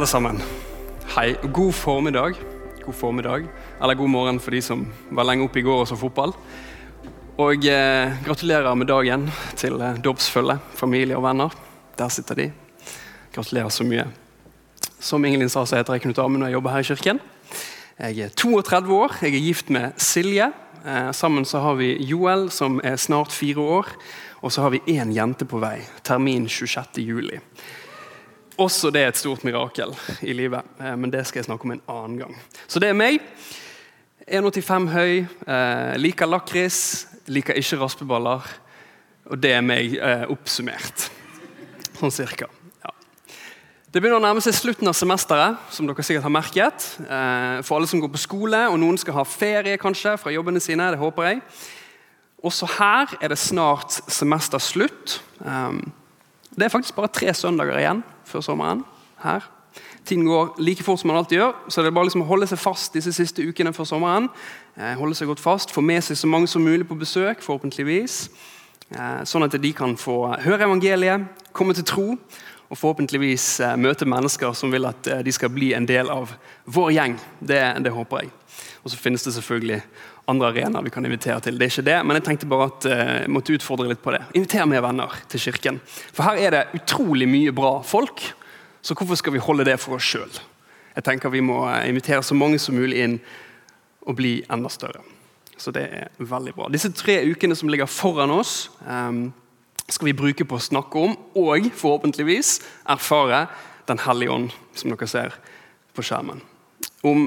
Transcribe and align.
alle 0.00 0.06
sammen. 0.06 0.38
Hei. 1.12 1.34
God 1.52 1.74
formiddag. 1.74 2.34
God 2.86 2.94
formiddag. 2.94 3.42
Eller 3.82 3.94
god 3.94 4.08
morgen 4.08 4.38
for 4.40 4.54
de 4.56 4.62
som 4.64 4.86
var 5.12 5.26
lenge 5.28 5.44
oppe 5.44 5.60
i 5.60 5.64
går 5.66 5.82
og 5.82 5.88
så 5.90 5.96
fotball. 6.00 6.30
Og 7.36 7.66
eh, 7.68 8.14
gratulerer 8.24 8.78
med 8.80 8.88
dagen 8.88 9.26
til 9.60 9.76
eh, 9.76 9.98
dåpsfølget, 10.00 10.62
familie 10.72 11.18
og 11.18 11.26
venner. 11.26 11.52
Der 11.98 12.08
sitter 12.08 12.38
de. 12.38 12.46
Gratulerer 13.34 13.68
så 13.68 13.84
mye. 13.84 14.06
Som 15.04 15.26
Ingelin 15.28 15.52
sa, 15.52 15.66
så 15.68 15.76
heter 15.76 15.98
jeg 15.98 16.06
Knut 16.06 16.22
Amund 16.24 16.46
og 16.46 16.48
jeg 16.48 16.56
jobber 16.56 16.72
her 16.78 16.86
i 16.86 16.88
kirken. 16.94 17.20
Jeg 17.98 18.24
er 18.24 18.32
32 18.40 18.96
år, 19.02 19.18
jeg 19.20 19.36
er 19.36 19.46
gift 19.50 19.68
med 19.68 20.00
Silje. 20.00 20.48
Eh, 20.80 21.10
sammen 21.12 21.44
så 21.44 21.60
har 21.60 21.76
vi 21.76 21.90
Joel, 22.08 22.48
som 22.48 22.80
er 22.80 22.96
snart 22.96 23.36
fire 23.36 23.60
år. 23.60 23.92
Og 24.40 24.48
så 24.48 24.64
har 24.64 24.72
vi 24.72 24.80
én 24.96 25.12
jente 25.12 25.44
på 25.44 25.60
vei. 25.60 25.76
Termin 26.00 26.48
26. 26.48 27.04
juli. 27.04 27.44
Også 28.60 28.90
det 28.92 29.00
er 29.00 29.08
et 29.08 29.16
stort 29.16 29.44
mirakel 29.46 29.94
i 30.20 30.34
livet, 30.36 30.66
eh, 30.82 30.92
men 30.92 31.08
det 31.12 31.22
skal 31.28 31.40
jeg 31.40 31.48
snakke 31.48 31.64
om 31.64 31.72
en 31.72 31.86
annen 31.88 32.18
gang. 32.20 32.34
Så 32.68 32.82
det 32.82 32.90
er 32.90 32.98
meg. 32.98 33.22
1,85 34.28 34.88
høy, 34.92 35.14
eh, 35.24 35.94
liker 35.96 36.28
lakris, 36.28 37.06
liker 37.26 37.56
ikke 37.56 37.78
raspeballer. 37.80 38.50
Og 39.32 39.40
det 39.40 39.54
er 39.56 39.64
meg 39.64 39.96
eh, 39.96 40.26
oppsummert. 40.28 41.06
Sånn 41.96 42.12
cirka. 42.12 42.50
Ja. 42.84 42.92
Det 43.88 44.02
begynner 44.02 44.20
å 44.20 44.26
nærme 44.26 44.44
seg 44.44 44.58
slutten 44.58 44.92
av 44.92 44.98
semesteret, 44.98 45.56
som 45.72 45.88
dere 45.88 46.04
sikkert 46.04 46.28
har 46.28 46.36
merket. 46.36 46.86
For 47.64 47.78
alle 47.78 47.88
som 47.88 48.00
går 48.00 48.12
på 48.12 48.20
skole, 48.20 48.60
og 48.68 48.78
noen 48.80 49.00
skal 49.00 49.16
ha 49.18 49.26
ferie 49.28 49.80
kanskje 49.80 50.18
fra 50.20 50.32
jobbene 50.32 50.60
sine. 50.60 50.92
det 50.92 51.00
håper 51.00 51.30
jeg. 51.30 51.42
Også 52.44 52.68
her 52.78 53.16
er 53.20 53.32
det 53.32 53.40
snart 53.40 53.98
semesterslutt. 54.08 55.20
Um, 55.44 55.92
det 56.56 56.66
er 56.66 56.72
faktisk 56.72 56.96
bare 56.96 57.12
tre 57.12 57.34
søndager 57.36 57.78
igjen 57.80 58.00
før 58.30 58.46
sommeren. 58.46 58.84
her. 59.20 59.44
Tiden 60.04 60.24
går 60.24 60.54
like 60.58 60.82
fort 60.82 61.00
som 61.00 61.08
man 61.08 61.16
alltid 61.20 61.38
gjør, 61.38 61.52
så 61.68 61.82
det 61.82 61.90
er 61.90 61.94
bare 61.94 62.08
liksom 62.08 62.24
å 62.24 62.28
holde 62.30 62.48
seg 62.48 62.58
fast 62.58 62.94
disse 62.96 63.12
siste 63.14 63.44
ukene 63.44 63.72
før 63.76 63.86
sommeren. 63.86 64.28
Eh, 64.78 64.94
holde 64.98 65.14
seg 65.14 65.28
godt 65.30 65.42
fast, 65.42 65.74
Få 65.74 65.84
med 65.84 66.02
seg 66.02 66.16
så 66.16 66.26
mange 66.30 66.48
som 66.48 66.64
mulig 66.64 66.88
på 66.88 66.98
besøk, 66.98 67.42
forhåpentligvis. 67.44 68.30
Eh, 68.90 69.20
sånn 69.28 69.46
at 69.46 69.54
de 69.60 69.72
kan 69.76 69.94
få 70.00 70.32
høre 70.42 70.66
evangeliet, 70.66 71.28
komme 71.52 71.76
til 71.76 71.86
tro 71.86 72.06
og 72.70 72.78
forhåpentligvis 72.78 73.60
eh, 73.60 73.76
møte 73.76 74.08
mennesker 74.08 74.56
som 74.56 74.72
vil 74.72 74.88
at 74.88 75.12
de 75.24 75.32
skal 75.34 75.52
bli 75.52 75.74
en 75.76 75.86
del 75.86 76.10
av 76.10 76.32
vår 76.64 76.94
gjeng. 76.96 77.18
Det, 77.38 77.60
det 77.84 77.94
håper 77.94 78.24
jeg. 78.24 78.32
Og 78.82 78.90
så 78.90 78.98
finnes 78.98 79.22
det 79.22 79.34
selvfølgelig 79.36 79.82
andre 80.30 80.50
arenaer 80.52 80.86
vi 80.86 80.92
kan 80.94 81.06
invitere 81.06 81.40
til. 81.44 81.58
Det 81.58 81.66
er 81.66 81.72
ikke 81.74 81.86
det, 81.88 81.98
men 82.06 82.18
jeg 82.18 82.26
tenkte 82.28 82.48
bare 82.50 82.68
at 82.70 82.86
jeg 82.88 83.08
eh, 83.24 83.30
måtte 83.32 83.56
utfordre 83.56 83.88
litt 83.90 84.02
på 84.04 84.14
det. 84.14 84.22
Inviter 84.38 84.68
mer 84.70 84.84
venner 84.84 85.16
til 85.30 85.42
kirken. 85.48 85.80
For 86.14 86.26
her 86.28 86.40
er 86.40 86.56
det 86.56 86.80
utrolig 86.80 87.28
mye 87.30 87.54
bra 87.56 87.78
folk, 87.86 88.22
så 88.80 88.96
hvorfor 88.96 89.18
skal 89.18 89.34
vi 89.34 89.42
holde 89.44 89.66
det 89.68 89.76
for 89.82 89.98
oss 89.98 90.06
sjøl? 90.06 90.40
Jeg 90.96 91.06
tenker 91.06 91.32
vi 91.32 91.42
må 91.44 91.62
eh, 91.68 91.88
invitere 91.90 92.22
så 92.26 92.36
mange 92.38 92.60
som 92.62 92.78
mulig 92.78 93.02
inn 93.04 93.18
og 94.06 94.16
bli 94.18 94.38
enda 94.50 94.70
større. 94.72 95.02
Så 95.60 95.72
det 95.76 95.84
er 95.92 96.08
veldig 96.16 96.54
bra. 96.56 96.70
Disse 96.72 96.88
tre 96.96 97.18
ukene 97.28 97.56
som 97.58 97.68
ligger 97.68 97.90
foran 97.90 98.32
oss, 98.32 98.70
um, 98.86 99.28
skal 99.90 100.08
vi 100.08 100.16
bruke 100.16 100.46
på 100.48 100.56
å 100.56 100.62
snakke 100.62 101.02
om 101.02 101.16
og 101.36 101.66
forhåpentligvis 101.76 102.60
erfare 102.88 103.48
Den 103.90 103.98
hellige 103.98 104.30
ånd, 104.30 104.52
som 104.78 104.92
dere 104.92 105.06
ser 105.10 105.32
på 105.96 106.02
skjermen. 106.06 106.38
Om 107.02 107.24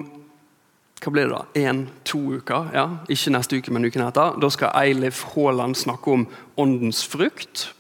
hva 1.04 1.12
blir 1.12 1.28
det 1.28 1.36
da? 1.36 1.46
En-to 1.68 2.20
uker? 2.40 2.70
ja, 2.74 2.86
Ikke 3.12 3.34
neste 3.36 3.60
uke, 3.60 3.72
men 3.76 3.86
uken 3.86 4.06
etter. 4.06 4.38
Da 4.40 4.50
skal 4.54 4.72
Eilif 4.80 5.24
Haaland 5.34 5.76
snakke 5.76 6.12
om 6.12 6.28
åndens 6.56 7.04
frukt. 7.04 7.74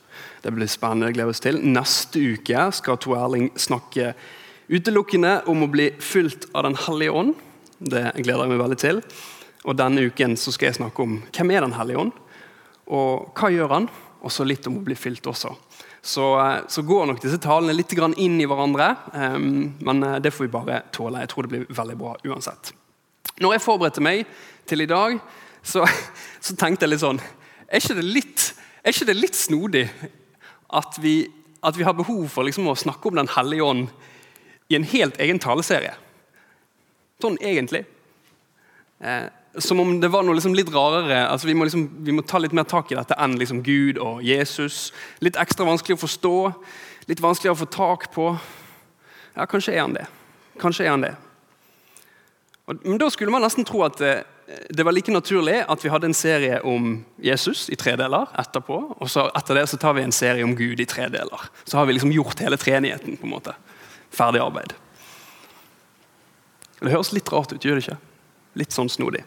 Det 0.44 0.52
blir 0.52 0.68
spennende. 0.68 1.08
jeg 1.08 1.16
gleder 1.16 1.32
oss 1.32 1.40
til. 1.40 1.60
Neste 1.64 2.20
uke 2.20 2.66
skal 2.76 2.98
Tor 3.00 3.18
Erling 3.22 3.52
snakke 3.56 4.14
utelukkende 4.68 5.44
om 5.48 5.64
å 5.64 5.72
bli 5.72 5.92
fylt 6.00 6.50
av 6.54 6.64
Den 6.64 6.76
hellige 6.76 7.12
ånd. 7.12 7.36
Det 7.80 8.12
gleder 8.18 8.44
jeg 8.44 8.52
meg 8.52 8.60
veldig 8.60 8.80
til. 8.80 9.02
Og 9.64 9.78
Denne 9.80 10.04
uken 10.04 10.36
så 10.36 10.52
skal 10.52 10.68
jeg 10.68 10.82
snakke 10.82 11.04
om 11.04 11.22
hvem 11.32 11.52
er 11.52 11.62
Den 11.62 11.78
hellige 11.80 12.04
ånd, 12.04 12.12
og 12.92 13.32
hva 13.40 13.52
gjør 13.54 13.72
han? 13.72 13.88
Og 14.24 14.32
så 14.32 14.44
litt 14.44 14.68
om 14.68 14.78
å 14.80 14.84
bli 14.84 14.96
fylt 14.96 15.24
også. 15.28 15.56
Så, 16.04 16.40
eh, 16.40 16.62
så, 16.68 16.82
går 16.82 17.06
nok 17.08 17.22
disse 17.24 17.40
talene 17.40 17.74
litt 17.74 17.94
inn 17.96 18.42
i 18.42 18.46
hverandre, 18.46 18.96
um, 19.14 19.74
men 19.80 20.04
eh, 20.04 20.20
det 20.20 20.32
får 20.32 20.46
vi 20.46 20.52
bare 20.52 20.82
tåle. 20.92 21.20
Jeg 21.24 21.30
tror 21.32 21.44
det 21.44 21.50
blir 21.50 21.66
veldig 21.72 21.96
bra 21.96 22.18
uansett. 22.28 22.74
Når 23.42 23.56
jeg 23.56 23.66
forberedte 23.66 24.04
meg 24.04 24.28
til 24.70 24.84
i 24.84 24.90
dag, 24.90 25.18
så, 25.64 25.86
så 26.46 26.56
tenkte 26.60 26.86
jeg 26.86 26.94
litt 26.94 27.04
sånn 27.04 27.22
Er 27.70 27.80
ikke 27.80 27.98
det 27.98 28.06
litt, 28.06 28.50
ikke 28.86 29.08
det 29.10 29.18
litt 29.18 29.38
snodig 29.38 29.88
at 30.74 30.98
vi, 31.02 31.16
at 31.62 31.78
vi, 31.78 31.86
har 31.86 31.96
behov 31.98 32.26
for 32.34 32.46
liksom 32.46 32.68
å 32.70 32.78
snakke 32.78 33.10
om 33.10 33.20
Den 33.22 33.32
hellige 33.36 33.66
ånd 33.66 33.88
i 34.72 34.78
en 34.78 34.88
helt 34.90 35.20
egen 35.22 35.42
taleserie? 35.44 35.94
Sånn 37.22 37.38
egentlig. 37.44 37.84
Eh, 39.04 39.28
som 39.62 39.80
om 39.80 39.92
det 40.02 40.10
var 40.10 40.26
noe 40.26 40.36
liksom 40.38 40.56
litt 40.58 40.72
rarere. 40.74 41.28
altså 41.28 41.48
vi 41.48 41.54
må, 41.54 41.68
liksom, 41.68 41.86
vi 42.06 42.16
må, 42.16 42.24
ta 42.26 42.40
litt 42.42 42.56
mer 42.58 42.66
tak 42.70 42.92
i 42.92 42.98
dette 42.98 43.18
enn 43.22 43.38
liksom 43.38 43.62
Gud 43.64 44.00
og 44.02 44.24
Jesus. 44.26 44.88
Litt 45.22 45.38
ekstra 45.40 45.68
vanskelig 45.68 45.98
å 45.98 46.04
forstå, 46.04 46.38
litt 47.12 47.22
vanskeligere 47.22 47.58
å 47.58 47.62
få 47.62 47.70
tak 47.70 48.10
på. 48.16 48.32
Ja, 49.36 49.46
kanskje 49.50 49.76
er 49.76 49.86
han 49.86 49.96
det. 49.98 50.08
Kanskje 50.62 50.88
er 50.88 50.96
han 50.96 51.06
det. 51.06 51.14
Men 52.68 52.98
Da 52.98 53.10
skulle 53.12 53.32
man 53.32 53.44
nesten 53.44 53.66
tro 53.68 53.84
at 53.84 54.00
eh, 54.02 54.24
det 54.70 54.84
var 54.86 54.96
like 54.96 55.12
naturlig 55.12 55.64
at 55.68 55.84
vi 55.84 55.92
hadde 55.92 56.10
en 56.10 56.16
serie 56.16 56.60
om 56.68 56.98
Jesus 57.24 57.70
i 57.72 57.78
tre 57.80 57.96
deler 58.00 58.30
etterpå. 58.40 58.80
Og 59.00 59.10
så 59.12 59.28
etter 59.36 59.60
det 59.60 59.68
så 59.72 59.80
tar 59.80 59.96
vi 59.98 60.06
en 60.06 60.16
serie 60.16 60.46
om 60.46 60.56
Gud 60.56 60.80
i 60.80 60.88
tre 60.88 61.10
deler. 61.12 61.50
Så 61.64 61.78
har 61.80 61.88
vi 61.88 61.96
liksom 61.98 62.12
gjort 62.12 62.44
hele 62.44 62.60
treenigheten. 62.60 63.18
på 63.18 63.28
en 63.28 63.36
måte. 63.36 63.56
Ferdig 64.12 64.44
arbeid. 64.44 64.76
Det 66.80 66.92
høres 66.92 67.14
litt 67.16 67.32
rart 67.32 67.54
ut, 67.54 67.64
gjør 67.64 67.80
det 67.80 67.86
ikke? 67.86 68.00
Litt 68.60 68.76
sånn 68.76 68.92
snodig. 68.92 69.24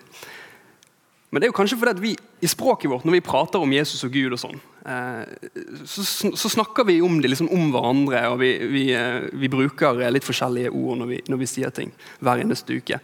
Men 1.37 1.43
det 1.43 1.51
er 1.51 1.51
jo 1.51 1.57
kanskje 1.59 1.77
fordi 1.77 1.93
at 1.93 1.99
vi 2.01 2.11
i 2.17 2.49
språket 2.49 2.89
vårt, 2.89 3.03
når 3.05 3.19
vi 3.19 3.27
prater 3.27 3.61
om 3.61 3.73
Jesus 3.75 4.07
og 4.07 4.15
Gud, 4.15 4.33
og 4.33 4.39
sånn, 4.41 4.61
eh, 4.89 5.51
så, 5.85 6.49
snakker 6.49 6.87
vi 6.89 6.95
om 7.05 7.19
det 7.21 7.29
liksom 7.29 7.51
om 7.53 7.67
hverandre. 7.75 8.23
og 8.31 8.39
vi, 8.41 8.55
vi, 8.73 8.85
eh, 8.97 9.27
vi 9.37 9.51
bruker 9.53 10.01
litt 10.09 10.25
forskjellige 10.25 10.71
ord 10.73 11.03
når 11.03 11.11
vi, 11.11 11.19
når 11.29 11.41
vi, 11.43 11.49
sier 11.51 11.75
ting 11.77 11.93
hver 12.25 12.41
eneste 12.41 12.79
uke. 12.81 12.97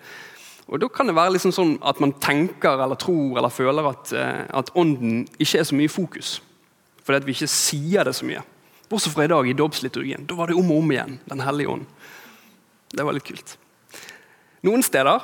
Og 0.65 0.81
Da 0.81 0.89
kan 0.89 1.13
det 1.13 1.17
være 1.19 1.35
liksom 1.35 1.53
sånn 1.53 1.75
at 1.85 2.01
man 2.01 2.15
tenker 2.25 2.81
eller 2.81 2.97
tror 2.97 3.37
eller 3.37 3.53
føler 3.53 3.91
at, 3.91 4.15
eh, 4.17 4.41
at 4.49 4.73
ånden 4.81 5.27
ikke 5.37 5.61
er 5.61 5.69
så 5.69 5.77
mye 5.77 5.91
i 5.91 5.93
fokus. 5.93 6.33
Fordi 7.05 7.21
at 7.21 7.29
vi 7.29 7.37
ikke 7.37 7.53
sier 7.53 8.09
det 8.09 8.17
så 8.17 8.25
mye. 8.25 8.41
Bortsett 8.89 9.13
fra 9.13 9.29
i 9.29 9.33
dag 9.35 9.45
i 9.45 9.59
dåpsliturgien. 9.61 10.25
Da 10.25 10.41
var 10.41 10.49
det 10.49 10.57
om 10.57 10.73
og 10.73 10.81
om 10.87 10.97
igjen. 10.97 11.21
Den 11.29 11.45
hellige 11.45 11.77
ånd. 11.77 11.85
Det 12.97 13.05
var 13.05 13.13
litt 13.13 13.29
kult. 13.29 13.59
Noen 14.65 14.81
steder 14.81 15.21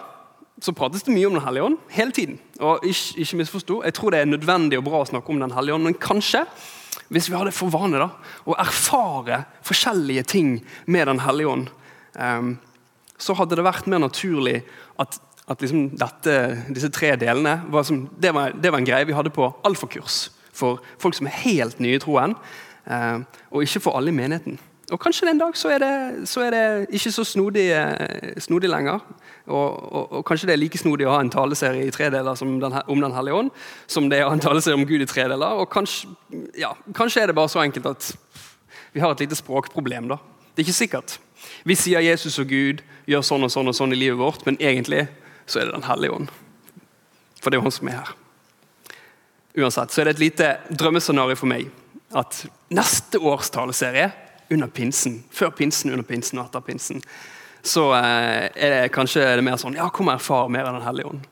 så 0.60 0.74
prates 0.74 1.04
det 1.06 1.14
mye 1.14 1.28
om 1.28 1.36
Den 1.38 1.44
hellige 1.44 1.68
ånd 1.68 1.78
hele 1.94 2.12
tiden. 2.12 2.38
Og 2.58 2.82
ikke, 2.82 3.20
ikke 3.22 3.36
misforstå, 3.42 3.82
Jeg 3.84 3.94
tror 3.94 4.10
det 4.10 4.20
er 4.20 4.24
nødvendig 4.24 4.78
og 4.78 4.84
bra 4.84 5.02
å 5.02 5.08
snakke 5.08 5.30
om 5.30 5.40
Den 5.40 5.54
hellige 5.54 5.74
ånd, 5.74 5.84
men 5.84 5.94
kanskje 5.94 6.44
hvis 7.08 7.30
vi 7.30 7.36
har 7.36 7.44
det 7.48 7.56
for 7.56 7.72
vane 7.72 8.00
da, 8.00 8.10
å 8.44 8.56
erfare 8.58 9.44
forskjellige 9.64 10.22
ting 10.28 10.58
med 10.86 11.06
Den 11.08 11.22
hellige 11.24 11.48
ånd, 11.48 11.70
um, 12.14 12.58
så 13.18 13.34
hadde 13.34 13.56
det 13.56 13.64
vært 13.64 13.88
mer 13.88 14.02
naturlig 14.02 14.60
at, 15.00 15.18
at 15.48 15.62
liksom 15.62 15.88
dette, 15.98 16.34
disse 16.68 16.90
tre 16.94 17.14
delene 17.16 17.62
var 17.72 17.86
som, 17.88 18.04
det, 18.18 18.34
var, 18.34 18.52
det, 18.52 18.70
var, 18.70 18.82
en 18.82 18.88
greie 18.88 19.08
vi 19.08 19.16
hadde 19.16 19.32
på 19.34 19.48
alfakurs 19.66 20.28
for 20.52 20.82
folk 20.98 21.16
som 21.16 21.30
er 21.30 21.38
helt 21.46 21.80
nye 21.80 21.96
i 21.96 22.02
troen, 22.02 22.34
um, 22.84 23.24
og 23.50 23.64
ikke 23.64 23.82
for 23.86 23.98
alle 23.98 24.12
i 24.12 24.16
menigheten. 24.16 24.58
Og 24.88 25.00
Kanskje 25.00 25.28
en 25.28 25.40
dag 25.40 25.56
så 25.56 25.72
er 25.74 25.82
det, 25.82 26.28
så 26.28 26.46
er 26.46 26.54
det 26.54 26.64
ikke 26.96 27.12
så 27.12 27.24
snodig, 27.24 27.66
eh, 27.76 28.38
snodig 28.40 28.70
lenger. 28.70 29.02
Og, 29.48 29.78
og, 29.92 30.12
og, 30.12 30.24
Kanskje 30.28 30.50
det 30.50 30.54
er 30.56 30.60
like 30.60 30.80
snodig 30.80 31.06
å 31.08 31.14
ha 31.14 31.20
en 31.24 31.32
taleserie 31.32 31.86
i 31.88 31.92
tre 31.94 32.10
deler 32.12 32.42
om 32.44 32.58
Den 32.60 33.14
hellige 33.16 33.38
ånd 33.38 33.52
som 33.86 34.10
det 34.10 34.18
er 34.18 34.26
å 34.26 34.32
ha 34.32 34.36
en 34.36 34.44
taleserie 34.44 34.76
om 34.76 34.86
Gud 34.88 35.04
i 35.04 35.08
tre 35.08 35.24
deler. 35.30 35.62
Og 35.62 35.70
kanskje, 35.72 36.10
ja, 36.58 36.74
kanskje 36.96 37.24
er 37.24 37.30
det 37.30 37.38
bare 37.38 37.52
så 37.52 37.62
enkelt 37.64 37.88
at 37.88 38.12
vi 38.92 39.00
har 39.04 39.12
et 39.12 39.24
lite 39.24 39.38
språkproblem. 39.38 40.08
da. 40.08 40.18
Det 40.52 40.62
er 40.62 40.68
ikke 40.68 40.80
sikkert. 40.82 41.18
Vi 41.64 41.76
sier 41.78 42.04
Jesus 42.04 42.38
og 42.42 42.50
Gud 42.50 42.82
gjør 43.08 43.24
sånn 43.24 43.46
og 43.46 43.52
sånn 43.52 43.70
og 43.70 43.76
sånn 43.76 43.94
i 43.94 43.98
livet 43.98 44.18
vårt, 44.20 44.44
men 44.46 44.58
egentlig 44.60 45.06
så 45.48 45.60
er 45.60 45.68
det 45.68 45.76
Den 45.76 45.88
hellige 45.88 46.14
ånd. 46.16 46.32
For 47.40 47.50
det 47.50 47.56
er 47.56 47.60
jo 47.62 47.68
han 47.68 47.76
som 47.78 47.88
er 47.88 48.00
her. 48.00 48.14
Uansett 49.58 49.92
så 49.92 50.00
er 50.00 50.08
det 50.08 50.16
et 50.16 50.24
lite 50.24 50.48
drømmescenario 50.70 51.38
for 51.38 51.50
meg 51.50 51.70
at 52.16 52.44
neste 52.74 53.20
års 53.20 53.50
taleserie 53.52 54.10
under 54.50 54.70
pinsen, 54.72 55.22
før 55.30 55.50
pinsen, 55.56 55.92
under 55.92 56.06
pinsen 56.06 56.38
og 56.40 56.48
etter 56.48 56.64
pinsen, 56.64 57.02
så 57.68 57.90
eh, 57.98 58.48
er 58.56 58.74
det 58.74 58.94
kanskje 58.94 59.26
det 59.38 59.44
mer 59.44 59.58
sånn 59.60 59.76
Ja, 59.78 59.90
kom 59.92 60.10
og 60.10 60.16
erfar 60.16 60.48
mer 60.52 60.68
av 60.68 60.78
Den 60.78 60.86
hellige 60.86 61.12
ånd. 61.12 61.26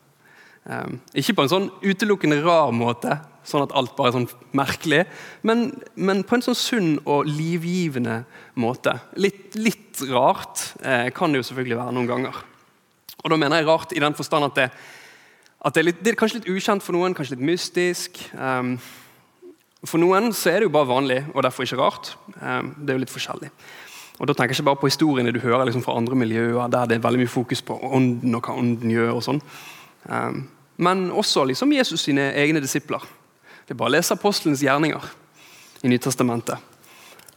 Um, 0.66 0.96
ikke 1.14 1.36
på 1.38 1.44
en 1.44 1.50
sånn 1.52 1.66
utelukkende 1.84 2.40
rar 2.42 2.72
måte, 2.74 3.20
sånn 3.46 3.62
at 3.62 3.74
alt 3.78 3.92
bare 3.94 4.10
er 4.10 4.16
sånn 4.16 4.48
merkelig, 4.58 5.04
men, 5.46 5.68
men 5.94 6.24
på 6.26 6.34
en 6.34 6.42
sånn 6.42 6.58
sunn 6.58 6.88
og 7.04 7.28
livgivende 7.30 8.24
måte. 8.58 8.96
Litt, 9.14 9.54
litt 9.54 10.02
rart 10.10 10.72
eh, 10.82 11.12
kan 11.14 11.30
det 11.30 11.44
jo 11.44 11.48
selvfølgelig 11.52 11.78
være 11.78 11.94
noen 11.94 12.10
ganger. 12.10 12.40
Og 13.22 13.30
da 13.30 13.38
mener 13.38 13.62
jeg 13.62 13.68
rart 13.70 13.94
i 13.94 14.02
den 14.02 14.18
forstand 14.18 14.48
at 14.48 14.58
det, 14.58 14.66
at 15.62 15.74
det, 15.74 15.80
er, 15.80 15.88
litt, 15.92 16.02
det 16.02 16.12
er 16.12 16.18
kanskje 16.18 16.40
litt 16.40 16.50
ukjent 16.50 16.82
for 16.82 16.98
noen, 16.98 17.14
kanskje 17.14 17.36
litt 17.36 17.46
mystisk. 17.46 18.18
Um, 18.34 18.74
for 19.86 20.02
noen 20.02 20.32
så 20.34 20.50
er 20.50 20.60
det 20.60 20.68
jo 20.68 20.74
bare 20.74 20.90
vanlig, 20.90 21.22
og 21.30 21.46
derfor 21.46 21.66
ikke 21.66 21.78
rart. 21.78 22.16
Um, 22.40 22.74
det 22.80 22.90
er 22.90 22.98
jo 22.98 23.04
litt 23.06 23.14
forskjellig. 23.14 23.54
Og 24.16 24.26
Da 24.26 24.32
tenker 24.32 24.54
jeg 24.54 24.60
ikke 24.60 24.70
bare 24.70 24.80
på 24.80 24.88
historiene 24.88 25.32
du 25.32 25.40
hører 25.40 25.66
liksom 25.68 25.84
fra 25.84 25.96
andre 25.96 26.16
miljøer, 26.16 26.68
der 26.72 26.86
det 26.86 26.96
er 26.96 27.04
veldig 27.04 27.20
mye 27.24 27.32
fokus 27.32 27.62
på 27.62 27.76
ånden 27.76 28.34
og 28.34 28.46
hva 28.46 28.56
ånden 28.56 28.90
gjør. 28.90 29.12
og 29.18 29.22
sånn. 29.22 29.40
Um, 30.08 30.48
men 30.76 31.10
også 31.10 31.44
liksom 31.44 31.72
Jesus 31.72 32.00
sine 32.00 32.32
egne 32.32 32.60
disipler. 32.60 33.04
Det 33.66 33.74
er 33.74 33.80
bare 33.80 33.90
å 33.90 33.96
lese 33.96 34.14
apostelens 34.14 34.62
gjerninger 34.62 35.02
i 35.82 35.88
Nytestamentet, 35.88 36.58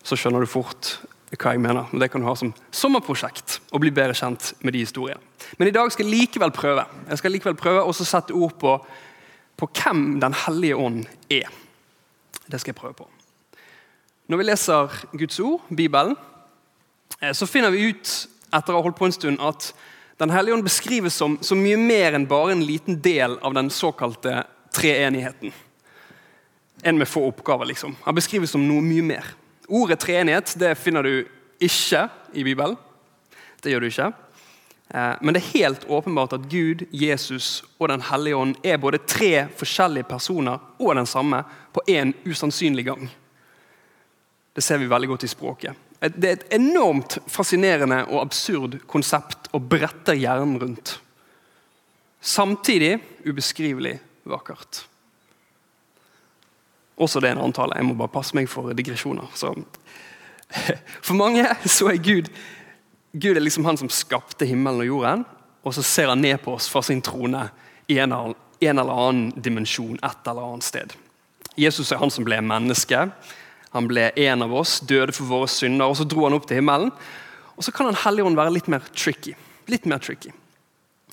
så 0.04 0.16
skjønner 0.16 0.44
du 0.44 0.50
fort 0.50 1.00
hva 1.38 1.54
jeg 1.54 1.62
mener. 1.62 1.90
Og 1.92 2.00
Det 2.00 2.10
kan 2.12 2.22
du 2.22 2.28
ha 2.28 2.36
som 2.36 2.54
sommerprosjekt 2.72 3.60
å 3.72 3.80
bli 3.82 3.92
bedre 3.92 4.18
kjent 4.18 4.54
med 4.64 4.74
de 4.74 4.84
historiene. 4.86 5.22
Men 5.58 5.68
i 5.68 5.76
dag 5.76 5.92
skal 5.92 6.06
jeg 6.06 6.16
likevel 6.16 6.52
prøve 6.52 6.86
Jeg 7.10 7.18
skal 7.18 7.32
likevel 7.32 7.56
prøve 7.56 7.84
å 7.84 7.94
sette 7.94 8.34
ord 8.34 8.54
på, 8.60 8.76
på 9.58 9.68
hvem 9.68 10.20
Den 10.20 10.34
hellige 10.34 10.78
ånd 10.78 11.06
er. 11.30 11.50
Det 12.50 12.60
skal 12.60 12.74
jeg 12.74 12.82
prøve 12.82 12.94
på. 12.94 13.08
Når 14.30 14.38
vi 14.38 14.44
leser 14.44 15.00
Guds 15.18 15.40
ord, 15.40 15.62
Bibelen, 15.70 16.16
så 17.34 17.48
finner 17.48 17.72
vi 17.72 17.90
ut 17.90 18.12
etter 18.56 18.74
å 18.74 18.80
ha 18.80 18.84
holdt 18.86 18.98
på 19.00 19.08
en 19.10 19.16
stund 19.16 19.42
at 19.44 19.74
Den 20.20 20.34
hellige 20.36 20.54
ånd 20.58 20.66
beskrives 20.66 21.16
som, 21.16 21.38
så 21.40 21.56
mye 21.56 21.78
mer 21.80 22.12
enn 22.18 22.26
bare 22.28 22.52
en 22.52 22.64
liten 22.68 22.98
del 23.00 23.38
av 23.40 23.54
den 23.56 23.70
såkalte 23.72 24.42
treenigheten. 24.76 25.54
En 26.84 26.98
med 27.00 27.08
få 27.08 27.24
oppgaver, 27.30 27.70
liksom. 27.70 27.96
Han 28.04 28.18
beskrives 28.18 28.52
som 28.52 28.66
noe 28.68 28.84
mye 28.84 29.06
mer. 29.14 29.30
Ordet 29.72 30.02
treenighet 30.04 30.52
det 30.60 30.74
finner 30.76 31.08
du 31.08 31.14
ikke 31.64 32.10
i 32.36 32.44
Bibelen. 32.44 32.76
Det 33.64 33.72
gjør 33.72 33.86
du 33.86 33.88
ikke. 33.88 34.12
Eh, 34.90 35.16
men 35.22 35.34
det 35.34 35.42
er 35.44 35.54
helt 35.54 35.86
åpenbart 35.88 36.34
at 36.34 36.48
Gud, 36.52 36.86
Jesus 36.92 37.64
og 37.78 37.90
Den 37.90 38.02
hellige 38.02 38.36
ånd 38.36 38.56
er 38.64 38.78
både 38.78 39.00
tre 39.08 39.48
forskjellige 39.56 40.10
personer 40.10 40.60
og 40.80 40.96
den 40.96 41.06
samme 41.06 41.44
på 41.74 41.84
én 41.88 42.14
usannsynlig 42.26 42.86
gang. 42.86 43.10
Det 44.56 44.64
ser 44.64 44.78
vi 44.78 44.90
veldig 44.90 45.16
godt 45.16 45.24
i 45.24 45.32
språket. 45.32 45.89
Det 46.00 46.28
er 46.30 46.38
et 46.38 46.54
enormt 46.56 47.18
fascinerende 47.28 48.06
og 48.08 48.22
absurd 48.22 48.78
konsept 48.88 49.50
og 49.52 49.66
bretter 49.72 50.16
hjernen 50.16 50.60
rundt. 50.62 50.94
Samtidig 52.22 53.00
ubeskrivelig 53.28 53.98
vakkert. 54.28 54.86
Også 57.00 57.20
det 57.20 57.30
er 57.30 57.36
en 57.36 57.44
annen 57.44 57.56
tale. 57.56 57.76
Jeg 57.76 57.88
må 57.88 57.98
bare 58.00 58.12
passe 58.12 58.36
meg 58.36 58.48
for 58.52 58.72
digresjoner. 58.76 59.28
Så. 59.36 59.54
For 61.06 61.16
mange 61.16 61.46
så 61.68 61.92
er 61.92 62.02
Gud 62.04 62.32
Gud 63.12 63.38
er 63.38 63.42
liksom 63.42 63.66
han 63.66 63.78
som 63.78 63.90
skapte 63.90 64.46
himmelen 64.46 64.84
og 64.84 64.86
jorden, 64.88 65.24
og 65.66 65.74
så 65.74 65.82
ser 65.82 66.12
han 66.12 66.22
ned 66.22 66.38
på 66.44 66.54
oss 66.54 66.68
fra 66.70 66.84
sin 66.86 67.02
trone 67.02 67.48
i 67.90 67.98
en, 67.98 68.14
eller 68.62 68.92
annen 68.94 69.32
dimensjon 69.34 69.98
et 69.98 70.30
eller 70.30 70.46
annet 70.46 70.68
sted. 70.68 70.94
Jesus 71.58 71.92
er 71.92 71.98
han 71.98 72.14
som 72.14 72.28
ble 72.28 72.38
menneske. 72.46 73.08
Han 73.76 73.88
ble 73.90 74.10
en 74.16 74.46
av 74.46 74.54
oss, 74.56 74.80
døde 74.82 75.14
for 75.14 75.30
våre 75.30 75.50
synder, 75.52 75.90
og 75.90 75.98
så 76.00 76.08
dro 76.10 76.26
han 76.26 76.38
opp 76.38 76.48
til 76.50 76.60
himmelen. 76.62 76.92
Og 77.56 77.66
så 77.66 77.74
kan 77.76 77.90
Den 77.90 78.00
hellige 78.06 78.26
ånd 78.26 78.40
være 78.40 78.56
litt 78.56 78.68
mer 78.72 78.86
tricky. 78.94 79.36
Litt 79.68 79.86
mer 79.86 80.00
tricky. 80.00 80.32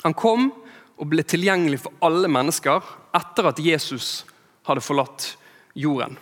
Han 0.05 0.15
kom 0.15 0.53
og 0.97 1.09
ble 1.11 1.25
tilgjengelig 1.27 1.83
for 1.85 1.97
alle 2.07 2.29
mennesker 2.29 2.85
etter 3.17 3.51
at 3.51 3.61
Jesus 3.61 4.25
hadde 4.69 4.85
forlatt 4.85 5.35
jorden. 5.77 6.17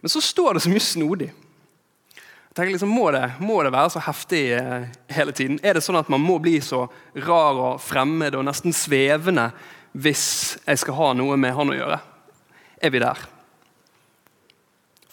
Men 0.00 0.12
så 0.12 0.20
står 0.20 0.54
det 0.54 0.64
så 0.64 0.72
mye 0.72 0.84
snodig. 0.84 1.30
Jeg 2.14 2.56
tenker 2.56 2.72
liksom, 2.76 2.92
må 2.94 3.10
det, 3.10 3.24
må 3.42 3.58
det 3.66 3.72
være 3.74 3.90
så 3.90 4.00
heftig 4.06 4.42
eh, 4.54 4.84
hele 5.10 5.34
tiden? 5.34 5.58
Er 5.66 5.74
det 5.74 5.82
sånn 5.82 5.98
at 5.98 6.10
man 6.12 6.22
må 6.22 6.38
bli 6.38 6.60
så 6.62 6.84
rar 7.26 7.58
og 7.58 7.80
fremmed 7.82 8.36
og 8.38 8.44
nesten 8.46 8.74
svevende 8.76 9.48
hvis 9.98 10.26
jeg 10.62 10.80
skal 10.84 10.98
ha 11.00 11.08
noe 11.18 11.38
med 11.40 11.56
han 11.56 11.72
å 11.72 11.78
gjøre? 11.80 11.98
Er 12.78 12.94
vi 12.94 13.02
der? 13.02 13.24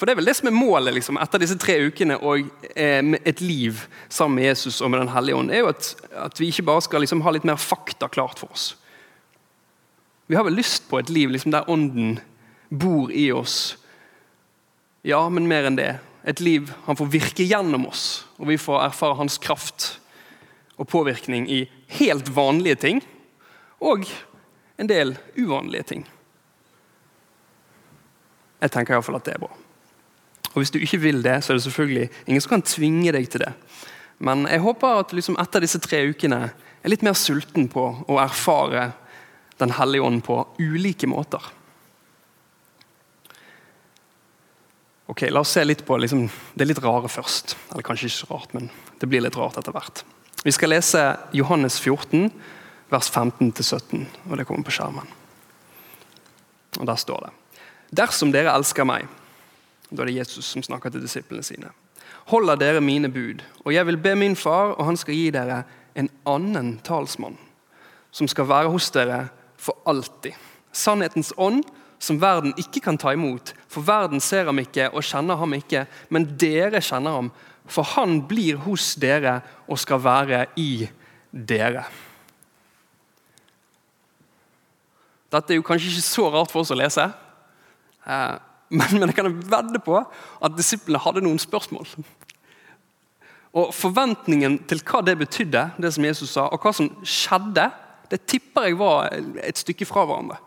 For 0.01 0.09
Det 0.09 0.15
er 0.15 0.17
vel 0.17 0.31
det 0.31 0.33
som 0.33 0.47
er 0.49 0.55
målet 0.57 0.95
liksom, 0.95 1.17
etter 1.21 1.43
disse 1.43 1.53
tre 1.61 1.75
ukene 1.85 2.15
og 2.25 2.47
eh, 2.73 3.05
et 3.21 3.41
liv 3.45 3.83
sammen 4.09 4.39
med 4.39 4.47
Jesus 4.47 4.79
og 4.81 4.89
med 4.89 5.03
Den 5.03 5.11
hellige 5.13 5.37
ånd. 5.37 5.51
er 5.53 5.61
jo 5.61 5.67
at, 5.69 5.91
at 6.17 6.41
vi 6.41 6.47
ikke 6.49 6.65
bare 6.65 6.81
skal 6.81 7.05
liksom, 7.05 7.21
ha 7.21 7.35
litt 7.35 7.45
mer 7.45 7.61
fakta 7.61 8.09
klart 8.09 8.41
for 8.41 8.49
oss. 8.49 8.71
Vi 10.25 10.33
har 10.33 10.49
vel 10.49 10.57
lyst 10.57 10.89
på 10.89 10.97
et 10.97 11.13
liv 11.13 11.29
liksom, 11.29 11.53
der 11.53 11.69
ånden 11.69 12.17
bor 12.73 13.13
i 13.13 13.27
oss 13.29 13.77
ja, 15.05 15.21
men 15.29 15.45
mer 15.45 15.69
enn 15.69 15.77
det. 15.77 15.91
Et 16.25 16.41
liv 16.41 16.73
han 16.89 16.97
får 16.97 17.13
virke 17.19 17.45
gjennom 17.45 17.85
oss, 17.93 18.25
og 18.41 18.49
vi 18.49 18.57
får 18.57 18.87
erfare 18.87 19.21
hans 19.21 19.37
kraft 19.37 19.99
og 20.81 20.89
påvirkning 20.89 21.45
i 21.45 21.67
helt 22.01 22.33
vanlige 22.33 22.81
ting 22.89 23.05
og 23.77 24.09
en 24.81 24.89
del 24.89 25.13
uvanlige 25.37 25.93
ting. 25.93 26.07
Jeg 28.65 28.73
tenker 28.73 28.97
iallfall 28.97 29.21
at 29.21 29.29
det 29.29 29.37
er 29.37 29.45
bra. 29.45 29.60
Og 30.51 30.59
Hvis 30.59 30.71
du 30.71 30.79
ikke 30.79 31.01
vil 31.01 31.21
det, 31.23 31.43
så 31.43 31.53
er 31.53 31.59
det 31.59 31.63
selvfølgelig 31.63 32.09
ingen 32.25 32.41
som 32.43 32.55
kan 32.55 32.65
tvinge 32.65 33.13
deg 33.15 33.29
til 33.31 33.45
det. 33.45 33.53
Men 34.19 34.45
jeg 34.49 34.61
håper 34.61 34.99
at 35.01 35.13
liksom 35.15 35.37
etter 35.41 35.63
disse 35.63 35.79
tre 35.81 36.03
ukene 36.11 36.41
er 36.51 36.91
litt 36.91 37.05
mer 37.05 37.15
sulten 37.17 37.69
på 37.71 37.85
å 38.07 38.19
erfare 38.21 38.91
Den 39.61 39.75
hellige 39.77 40.01
ånd 40.01 40.23
på 40.25 40.35
ulike 40.57 41.05
måter. 41.05 41.43
Ok, 45.05 45.27
La 45.29 45.43
oss 45.43 45.51
se 45.53 45.61
litt 45.61 45.83
på 45.85 45.97
liksom, 46.01 46.23
det 46.57 46.65
litt 46.65 46.79
rare 46.81 47.09
først. 47.11 47.53
Eller 47.69 47.85
kanskje 47.85 48.07
ikke 48.07 48.15
så 48.15 48.29
rart, 48.31 48.55
men 48.57 48.71
det 48.97 49.09
blir 49.11 49.21
litt 49.21 49.37
rart 49.37 49.59
etter 49.61 49.75
hvert. 49.75 50.01
Vi 50.41 50.53
skal 50.55 50.73
lese 50.73 51.03
Johannes 51.37 51.77
14, 51.77 52.31
vers 52.89 53.11
15-17, 53.13 54.07
og 54.31 54.39
det 54.39 54.47
kommer 54.49 54.65
på 54.65 54.73
skjermen. 54.73 55.13
Og 56.79 56.87
Der 56.89 56.97
står 56.97 57.27
det 57.27 57.33
Dersom 58.01 58.31
dere 58.33 58.55
elsker 58.55 58.87
meg, 58.87 59.05
da 59.91 60.03
er 60.03 60.11
det 60.11 60.19
Jesus 60.21 60.47
som 60.47 60.63
snakker 60.63 60.93
til 60.93 61.03
disiplene 61.03 61.43
sine, 61.43 61.71
holder 62.31 62.59
dere 62.59 62.81
mine 62.83 63.09
bud, 63.11 63.43
og 63.65 63.73
jeg 63.73 63.85
vil 63.87 63.99
be 63.99 64.15
min 64.15 64.35
far, 64.35 64.75
og 64.77 64.85
han 64.87 64.97
skal 64.99 65.17
gi 65.17 65.29
dere 65.35 65.63
en 65.95 66.09
annen 66.27 66.77
talsmann, 66.85 67.37
som 68.11 68.27
skal 68.27 68.47
være 68.47 68.71
hos 68.71 68.89
dere 68.95 69.25
for 69.59 69.77
alltid. 69.85 70.35
Sannhetens 70.71 71.33
ånd, 71.37 71.63
som 72.01 72.17
verden 72.21 72.55
ikke 72.57 72.81
kan 72.81 72.97
ta 72.97 73.13
imot. 73.13 73.53
For 73.69 73.85
verden 73.85 74.23
ser 74.23 74.47
ham 74.49 74.59
ikke 74.61 74.87
og 74.89 75.05
kjenner 75.05 75.37
ham 75.37 75.53
ikke, 75.53 75.85
men 76.09 76.25
dere 76.39 76.81
kjenner 76.81 77.19
ham. 77.19 77.31
For 77.69 77.85
han 77.93 78.23
blir 78.27 78.57
hos 78.65 78.95
dere 78.99 79.39
og 79.67 79.79
skal 79.79 80.01
være 80.01 80.45
i 80.59 80.87
dere. 81.31 81.83
Dette 85.31 85.53
er 85.53 85.61
jo 85.61 85.65
kanskje 85.67 85.93
ikke 85.93 86.03
så 86.03 86.25
rart 86.33 86.51
for 86.51 86.65
oss 86.65 86.73
å 86.73 86.79
lese, 86.79 87.05
eh, 88.05 88.39
men, 88.71 88.97
men 88.99 89.09
jeg 89.09 89.17
kan 89.19 89.31
vedde 89.31 89.81
på 89.83 89.99
at 89.99 90.57
disiplene 90.57 91.01
hadde 91.03 91.23
noen 91.25 91.39
spørsmål. 91.41 91.87
Og 93.51 93.71
Forventningen 93.75 94.61
til 94.69 94.83
hva 94.87 95.01
det 95.03 95.17
betydde, 95.19 95.65
det 95.81 95.91
som 95.93 96.07
Jesus 96.07 96.35
sa, 96.37 96.47
og 96.47 96.63
hva 96.63 96.71
som 96.75 96.91
skjedde, 97.03 97.67
det 98.11 98.23
tipper 98.27 98.69
jeg 98.69 98.79
var 98.79 99.11
et 99.43 99.59
stykke 99.59 99.87
fra 99.87 100.05
hverandre. 100.07 100.39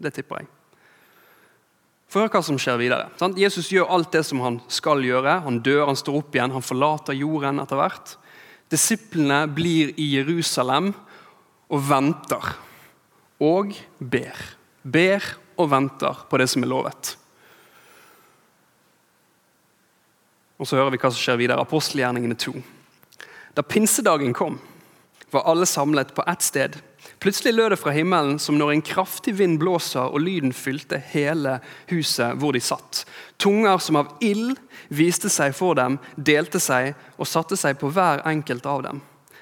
Det 0.00 0.12
tipper 0.16 0.42
jeg. 0.42 0.50
For 2.12 2.22
hør 2.22 2.30
hva 2.32 2.42
som 2.44 2.58
skjer 2.60 2.78
videre. 2.80 3.08
Sant? 3.18 3.38
Jesus 3.40 3.68
gjør 3.72 3.90
alt 3.92 4.12
det 4.14 4.22
som 4.28 4.40
han 4.44 4.60
skal 4.72 5.02
gjøre. 5.04 5.40
Han 5.44 5.58
dør, 5.64 5.88
han 5.90 5.98
står 5.98 6.20
opp 6.20 6.36
igjen, 6.36 6.54
han 6.54 6.64
forlater 6.64 7.16
jorden 7.18 7.60
etter 7.62 7.80
hvert. 7.80 8.14
Disiplene 8.72 9.42
blir 9.52 9.92
i 10.00 10.12
Jerusalem 10.14 10.92
og 11.66 11.82
venter. 11.88 12.54
Og 13.42 13.74
ber. 13.98 14.38
Ber 14.86 15.24
og 15.58 15.70
venter 15.72 16.24
på 16.30 16.40
det 16.40 16.48
som 16.52 16.64
er 16.64 16.70
lovet. 16.70 17.16
Og 20.56 20.68
Så 20.68 20.78
hører 20.78 20.94
vi 20.94 21.00
hva 21.00 21.10
som 21.12 21.20
skjer 21.20 21.40
videre. 21.40 21.60
Apostelgjerningene 21.60 22.36
2. 22.40 22.54
Da 23.56 23.62
pinsedagen 23.62 24.32
kom, 24.36 24.58
var 25.30 25.48
alle 25.48 25.66
samlet 25.66 26.14
på 26.14 26.24
ett 26.26 26.42
sted. 26.42 26.76
Plutselig 27.18 27.54
lød 27.54 27.70
det 27.70 27.78
fra 27.80 27.92
himmelen 27.96 28.38
som 28.38 28.58
når 28.58 28.72
en 28.72 28.84
kraftig 28.84 29.34
vind 29.38 29.58
blåser, 29.60 30.08
og 30.12 30.20
lyden 30.20 30.52
fylte 30.52 31.00
hele 31.12 31.58
huset 31.90 32.36
hvor 32.40 32.52
de 32.56 32.60
satt. 32.60 33.04
Tunger 33.40 33.78
som 33.78 34.00
av 34.00 34.16
ild 34.24 34.56
viste 34.88 35.30
seg 35.32 35.54
for 35.56 35.76
dem, 35.78 35.98
delte 36.16 36.60
seg 36.60 36.94
og 37.16 37.28
satte 37.28 37.56
seg 37.56 37.78
på 37.80 37.90
hver 37.92 38.24
enkelt 38.28 38.66
av 38.68 38.84
dem. 38.88 39.00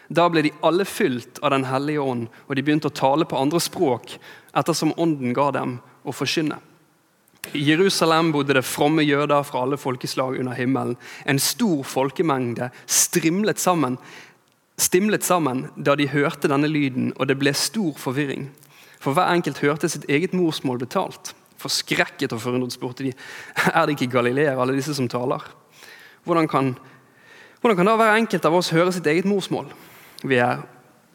Da 0.09 0.28
ble 0.28 0.44
de 0.44 0.52
alle 0.62 0.85
fylt 0.85 1.40
av 1.42 1.50
Den 1.50 1.64
hellige 1.64 2.02
ånd, 2.02 2.28
og 2.47 2.54
de 2.54 2.62
begynte 2.62 2.90
å 2.90 2.94
tale 2.94 3.25
på 3.25 3.38
andre 3.38 3.61
språk 3.61 4.18
ettersom 4.54 4.94
ånden 5.00 5.35
ga 5.35 5.50
dem 5.50 5.78
å 6.04 6.12
forkynne. 6.12 6.61
I 7.53 7.63
Jerusalem 7.69 8.33
bodde 8.33 8.55
det 8.57 8.65
fromme 8.65 9.03
jøder 9.05 9.43
fra 9.47 9.63
alle 9.63 9.77
folkeslag 9.77 10.39
under 10.41 10.57
himmelen. 10.57 10.97
En 11.27 11.39
stor 11.39 11.83
folkemengde 11.85 12.71
strimlet 12.87 13.61
sammen 13.61 13.99
stimlet 14.81 15.23
sammen 15.23 15.69
da 15.77 15.95
de 15.97 16.09
hørte 16.11 16.51
denne 16.51 16.69
lyden, 16.71 17.13
og 17.19 17.29
det 17.31 17.39
ble 17.39 17.53
stor 17.55 17.95
forvirring. 18.01 18.49
For 19.03 19.15
hver 19.15 19.35
enkelt 19.35 19.61
hørte 19.63 19.91
sitt 19.91 20.07
eget 20.11 20.35
morsmål 20.35 20.81
betalt. 20.83 21.35
Forskrekket 21.61 22.35
og 22.35 22.43
forundret 22.43 22.75
spurte 22.75 23.07
de 23.07 23.13
er 23.71 23.85
det 23.87 23.97
ikke 23.97 24.13
galileer, 24.17 24.59
alle 24.59 24.77
disse 24.77 24.97
som 24.97 25.09
taler. 25.09 25.45
Hvordan 26.25 26.49
kan, 26.51 26.73
hvordan 27.61 27.79
kan 27.79 27.91
da 27.91 27.99
hver 28.01 28.17
enkelt 28.19 28.49
av 28.49 28.57
oss 28.59 28.73
høre 28.75 28.93
sitt 28.95 29.07
eget 29.11 29.29
morsmål? 29.29 29.69
Vi 30.25 30.41
er 30.41 30.65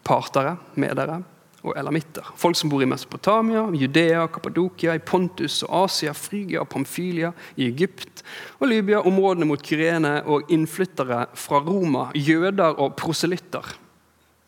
partere 0.05 0.55
med 0.79 0.95
dere, 0.97 1.19
og 1.65 1.75
elamitter. 1.77 2.25
Folk 2.39 2.55
som 2.55 2.71
bor 2.71 2.83
i 2.83 2.87
Mesopotamia, 2.87 3.65
Judea, 3.75 4.23
Kappadokia, 4.31 4.95
i 4.95 5.03
Pontus 5.03 5.61
og 5.67 5.85
Asia, 5.85 6.13
Frygia, 6.15 6.63
Pamfylia, 6.63 7.33
i 7.59 7.67
Egypt 7.67 8.23
og 8.59 8.69
Libya, 8.71 9.01
områdene 9.03 9.47
mot 9.49 9.63
Kyrene 9.63 10.19
og 10.29 10.51
innflyttere 10.53 11.25
fra 11.37 11.61
Roma, 11.65 12.07
jøder 12.15 12.79
og 12.79 12.95
proselytter. 12.99 13.75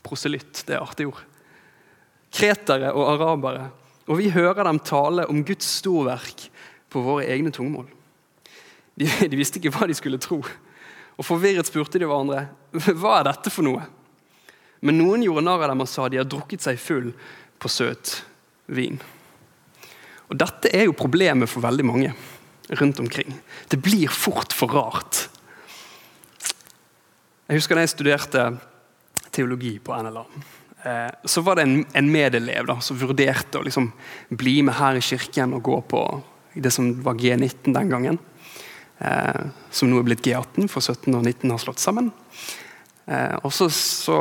Proselytt, 0.05 0.63
det 0.67 0.77
er 0.77 0.85
artig 0.85 1.09
ord. 1.11 1.21
Kretere 2.31 2.93
og 2.95 3.11
arabere. 3.17 3.69
Og 4.07 4.17
vi 4.19 4.31
hører 4.33 4.63
dem 4.65 4.79
tale 4.83 5.27
om 5.29 5.43
Guds 5.45 5.67
storverk 5.81 6.47
på 6.91 7.03
våre 7.03 7.27
egne 7.31 7.51
tungemål. 7.53 7.89
De, 8.95 9.07
de 9.31 9.39
visste 9.39 9.59
ikke 9.59 9.73
hva 9.75 9.87
de 9.87 9.95
skulle 9.97 10.19
tro. 10.21 10.41
Og 11.19 11.27
Forvirret 11.27 11.67
spurte 11.67 11.99
de 11.99 12.07
hverandre 12.07 12.47
hva 12.71 13.19
er 13.19 13.27
dette 13.27 13.51
for 13.53 13.67
noe. 13.67 13.83
Men 14.81 14.97
noen 14.97 15.23
gjorde 15.25 15.45
narr 15.45 15.65
av 15.65 15.73
dem 15.73 15.83
og 15.83 15.89
sa 15.89 16.07
de 16.09 16.19
har 16.21 16.29
drukket 16.29 16.63
seg 16.65 16.79
full 16.81 17.11
på 17.61 17.69
søt 17.69 18.21
vin. 18.71 18.97
Og 20.31 20.37
Dette 20.39 20.71
er 20.73 20.87
jo 20.87 20.97
problemet 20.97 21.49
for 21.51 21.63
veldig 21.63 21.85
mange 21.85 22.13
rundt 22.79 23.01
omkring. 23.03 23.33
Det 23.67 23.81
blir 23.83 24.07
fort 24.07 24.55
for 24.55 24.71
rart. 24.71 25.27
Jeg 27.51 27.59
husker 27.59 27.75
da 27.75 27.83
jeg 27.83 27.91
studerte 27.91 28.45
teologi 29.35 29.75
på 29.83 29.95
NLA. 29.99 30.23
Eh, 30.83 31.11
så 31.27 31.43
var 31.43 31.59
det 31.59 31.67
en, 31.67 32.11
medelev 32.11 32.69
da, 32.69 32.77
som 32.81 32.99
vurderte 32.99 33.59
å 33.59 33.65
liksom 33.67 33.91
bli 34.29 34.61
med 34.65 34.77
her 34.79 34.97
i 34.97 35.03
kirken 35.03 35.53
og 35.57 35.65
gå 35.67 35.81
på 35.91 36.01
det 36.53 36.71
som 36.73 36.93
var 37.03 37.19
G19 37.19 37.75
den 37.75 37.91
gangen. 37.91 38.19
Eh, 39.03 39.43
som 39.69 39.91
nå 39.91 39.99
er 39.99 40.07
blitt 40.07 40.23
G18, 40.25 40.71
for 40.71 40.79
17 40.79 41.11
og 41.11 41.25
19 41.25 41.51
har 41.51 41.61
slått 41.61 41.83
sammen. 41.83 42.11
Eh, 43.05 43.35
og 43.41 43.53
så, 43.53 43.67
så, 43.73 44.17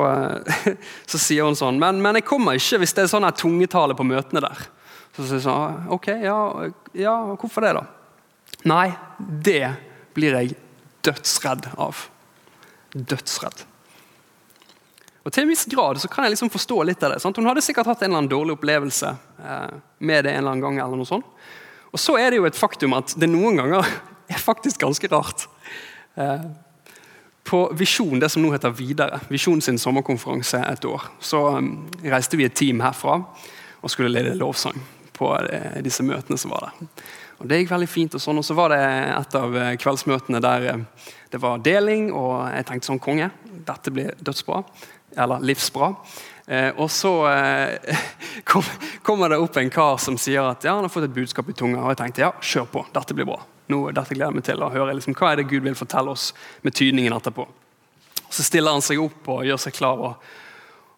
så, 1.11 1.21
sier 1.21 1.45
hun 1.45 1.59
sånn 1.59 1.79
men, 1.81 2.01
men, 2.01 2.17
jeg 2.17 2.27
kommer 2.29 2.57
ikke 2.57 2.81
hvis 2.81 2.95
det 2.97 3.05
er 3.05 3.11
sånn 3.13 3.29
tungetale 3.37 3.97
på 3.97 4.07
møtene 4.09 4.43
der. 4.45 4.67
Så 5.17 5.27
sier 5.27 5.41
hun 5.41 5.47
sånn, 5.47 5.81
ok, 5.97 6.09
ja, 6.25 6.39
ja, 6.97 7.17
hvorfor 7.35 7.67
det, 7.67 7.75
da? 7.77 7.85
Nei, 8.71 8.89
det 9.19 9.65
blir 10.17 10.37
jeg 10.37 10.57
dødsredd 11.07 11.71
av. 11.81 12.07
Dødsredd. 12.93 13.67
Og 15.21 15.33
Til 15.33 15.45
en 15.45 15.51
viss 15.53 15.67
grad 15.69 16.01
så 16.01 16.09
kan 16.11 16.25
jeg 16.25 16.35
liksom 16.35 16.51
forstå 16.53 16.79
litt 16.89 17.03
av 17.05 17.15
det. 17.15 17.21
Sant? 17.23 17.37
Hun 17.37 17.49
hadde 17.49 17.65
sikkert 17.65 17.91
hatt 17.91 18.03
en 18.03 18.09
eller 18.09 18.23
annen 18.23 18.33
dårlig 18.33 18.57
opplevelse 18.57 19.13
eh, 19.13 19.75
med 20.01 20.25
det 20.25 20.33
en 20.33 20.43
eller 20.43 20.55
annen 20.57 20.65
gang. 20.65 20.81
eller 20.81 21.01
noe 21.01 21.09
sånt. 21.09 21.29
Og 21.91 22.01
så 22.01 22.17
er 22.21 22.31
det 22.31 22.41
jo 22.41 22.49
et 22.49 22.59
faktum 22.59 22.97
at 22.97 23.13
det 23.21 23.29
noen 23.29 23.61
ganger 23.61 23.87
er 24.33 24.41
faktisk 24.41 24.81
ganske 24.83 25.11
rart. 25.13 25.47
Eh, 26.17 26.49
på 27.51 27.65
Visjon, 27.75 28.21
det 28.23 28.29
som 28.31 28.45
nå 28.45 28.53
heter 28.55 28.71
Videre, 28.79 29.19
Visjon 29.29 29.59
sin 29.65 29.79
sommerkonferanse 29.79 30.61
et 30.71 30.85
år, 30.87 31.09
så 31.19 31.41
um, 31.59 31.73
reiste 32.05 32.39
vi 32.39 32.47
et 32.47 32.55
team 32.55 32.79
herfra 32.85 33.17
og 33.81 33.91
skulle 33.91 34.13
lede 34.13 34.37
lovsang 34.39 34.79
på 35.17 35.33
uh, 35.35 35.81
disse 35.83 36.07
møtene 36.07 36.39
som 36.39 36.55
var 36.55 36.69
der. 36.69 37.03
Og 37.41 37.49
Det 37.51 37.59
gikk 37.59 37.73
veldig 37.73 37.89
fint. 37.91 38.15
Og 38.15 38.23
sånn, 38.23 38.39
og 38.39 38.47
så 38.47 38.55
var 38.55 38.71
det 38.71 38.79
et 39.17 39.37
av 39.41 39.57
uh, 39.57 39.73
kveldsmøtene 39.83 40.43
der 40.45 40.69
uh, 40.77 41.11
det 41.33 41.43
var 41.43 41.63
deling, 41.67 42.13
og 42.15 42.47
jeg 42.55 42.67
tenkte 42.69 42.91
sånn 42.91 43.03
Konge, 43.03 43.31
dette 43.67 43.95
blir 43.95 44.15
dødsbra. 44.23 44.63
Eller 45.19 45.43
livsbra. 45.43 45.93
Eh, 46.51 46.71
og 46.83 46.91
så 46.91 47.13
eh, 47.31 48.03
kom, 48.51 48.67
kommer 49.07 49.31
det 49.31 49.39
opp 49.43 49.59
en 49.59 49.71
kar 49.71 49.99
som 50.03 50.19
sier 50.19 50.43
at 50.47 50.67
ja, 50.67 50.75
han 50.75 50.87
har 50.87 50.93
fått 50.93 51.07
et 51.07 51.15
budskap 51.15 51.51
i 51.51 51.55
tunga. 51.55 51.85
Og 51.85 51.93
jeg 51.93 52.01
tenkte 52.03 52.25
ja, 52.27 52.33
kjør 52.43 52.71
på, 52.71 52.85
dette 52.95 53.15
blir 53.15 53.31
bra 53.31 53.39
nå, 53.71 53.81
dette 53.95 54.15
gleder 54.17 54.31
jeg 54.31 54.39
meg 54.41 54.47
til 54.47 54.65
å 54.65 54.71
høre. 54.75 54.95
Liksom, 54.99 55.17
hva 55.19 55.33
er 55.33 55.41
det 55.41 55.49
Gud 55.51 55.65
vil 55.67 55.79
fortelle 55.79 56.13
oss 56.13 56.31
med 56.67 56.77
tydningen 56.77 57.15
etterpå? 57.17 57.47
Så 58.31 58.47
stiller 58.47 58.77
han 58.77 58.85
seg 58.85 59.01
opp 59.03 59.31
og 59.33 59.47
gjør 59.47 59.63
seg 59.65 59.75
klar 59.75 60.03
og, 60.07 60.29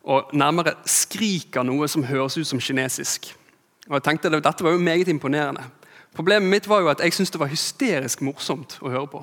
og 0.05 0.33
nærmere 0.37 0.75
skriker 0.89 1.65
noe 1.65 1.89
som 1.89 2.05
høres 2.09 2.37
ut 2.41 2.49
som 2.49 2.61
kinesisk. 2.61 3.31
Og 3.89 3.97
jeg 3.99 4.07
tenkte 4.09 4.33
det, 4.33 4.43
Dette 4.45 4.65
var 4.65 4.75
jo 4.77 4.83
meget 4.83 5.09
imponerende. 5.13 5.65
Problemet 6.13 6.51
mitt 6.51 6.69
var 6.69 6.83
jo 6.83 6.91
at 6.93 7.01
jeg 7.01 7.15
syntes 7.17 7.33
det 7.33 7.41
var 7.41 7.53
hysterisk 7.53 8.21
morsomt 8.25 8.77
å 8.83 8.93
høre 8.93 9.09
på. 9.15 9.23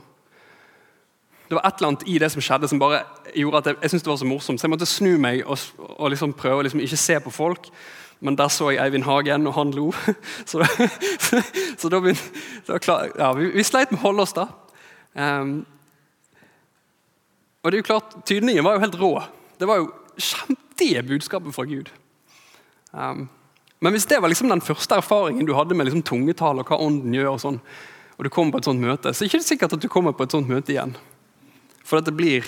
Det 1.50 1.58
var 1.58 1.66
et 1.66 1.80
eller 1.80 1.92
annet 1.92 2.06
i 2.10 2.18
det 2.22 2.30
som 2.30 2.44
skjedde 2.46 2.68
som 2.70 2.82
bare 2.82 3.04
gjorde 3.34 3.62
at 3.62 3.70
jeg, 3.70 3.78
jeg 3.82 3.92
syntes 3.92 4.06
det 4.06 4.12
var 4.12 4.20
så 4.22 4.30
morsomt. 4.30 4.62
Så 4.62 4.68
jeg 4.68 4.74
måtte 4.74 4.90
snu 4.90 5.12
meg 5.22 5.42
og, 5.46 5.62
og 5.98 6.12
liksom 6.14 6.34
prøve 6.38 6.62
å 6.62 6.66
liksom 6.68 6.82
ikke 6.86 7.00
se 7.02 7.18
på 7.26 7.34
folk, 7.34 7.70
men 8.20 8.36
der 8.36 8.52
så 8.52 8.70
jeg 8.74 8.84
Eivind 8.84 9.08
Hagen, 9.08 9.48
og 9.48 9.56
han 9.56 9.72
lo. 9.72 9.90
Så, 10.46 10.64
så, 11.26 11.42
så 11.80 11.92
da 11.92 12.02
begynte 12.04 12.80
ja, 13.18 13.32
vi, 13.38 13.52
vi, 13.56 13.64
sleit 13.64 13.94
med 13.94 14.02
å 14.02 14.08
holde 14.10 14.26
oss, 14.26 14.36
da. 14.36 14.50
Um, 15.16 15.62
og 17.64 17.72
det 17.72 17.78
er 17.78 17.82
jo 17.82 17.90
klart, 17.90 18.16
Tydningen 18.28 18.66
var 18.66 18.78
jo 18.78 18.84
helt 18.84 19.00
rå. 19.00 19.12
Det 19.60 19.68
var 19.68 19.82
jo 19.82 19.90
kjempe 20.20 21.04
budskapet 21.08 21.56
fra 21.56 21.66
Gud. 21.68 21.90
Um, 22.92 23.28
men 23.80 23.96
hvis 23.96 24.08
det 24.08 24.20
var 24.20 24.32
liksom 24.32 24.52
den 24.52 24.64
første 24.64 25.00
erfaringen 25.00 25.48
du 25.48 25.54
hadde 25.56 25.76
med 25.76 25.88
liksom 25.88 26.04
tungetall 26.08 26.60
og 26.60 26.72
hva 26.72 26.80
ånden 26.84 27.16
gjør, 27.16 27.34
og 27.34 27.42
sånn, 27.44 27.60
og 28.18 28.28
du 28.28 28.32
kommer 28.32 28.56
på 28.56 28.60
et 28.60 28.68
sånt 28.68 28.84
møte, 28.84 29.14
så 29.14 29.24
er 29.24 29.28
det 29.28 29.32
ikke 29.32 29.48
sikkert 29.48 29.76
at 29.78 29.84
du 29.84 29.88
kommer 29.92 30.16
på 30.16 30.28
et 30.28 30.36
sånt 30.36 30.52
møte 30.52 30.74
igjen. 30.74 30.96
For 31.88 32.04
det 32.04 32.16
blir 32.16 32.48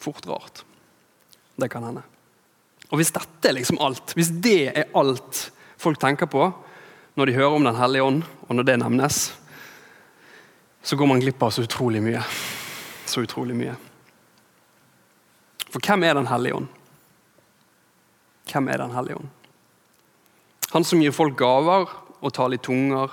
fort 0.00 0.24
rart. 0.28 0.64
Det 1.60 1.68
kan 1.72 1.84
hende. 1.84 2.04
Og 2.92 3.00
Hvis 3.00 3.12
dette 3.14 3.48
er 3.48 3.56
liksom 3.56 3.80
alt, 3.80 4.12
hvis 4.14 4.28
det 4.44 4.68
er 4.68 4.90
alt 4.94 5.46
folk 5.80 5.98
tenker 6.00 6.28
på 6.28 6.50
når 7.16 7.28
de 7.28 7.36
hører 7.36 7.56
om 7.56 7.64
Den 7.64 7.76
hellige 7.76 8.04
ånd, 8.04 8.22
og 8.48 8.56
når 8.56 8.64
det 8.68 8.76
nevnes, 8.80 9.16
så 10.82 10.96
går 10.96 11.08
man 11.08 11.20
glipp 11.20 11.42
av 11.42 11.52
så 11.52 11.64
utrolig 11.64 12.02
mye. 12.04 12.20
Så 13.06 13.24
utrolig 13.24 13.56
mye. 13.56 13.74
For 15.72 15.80
hvem 15.80 16.04
er 16.04 16.14
Den 16.14 16.28
hellige 16.28 16.56
ånd? 16.56 16.68
Hvem 18.52 18.68
er 18.68 18.78
Den 18.78 18.96
hellige 18.96 19.16
ånd? 19.16 19.28
Han 20.72 20.84
som 20.84 21.00
gir 21.04 21.12
folk 21.12 21.36
gaver 21.36 21.88
og 22.20 22.32
taler 22.32 22.56
i 22.56 22.64
tunger 22.64 23.12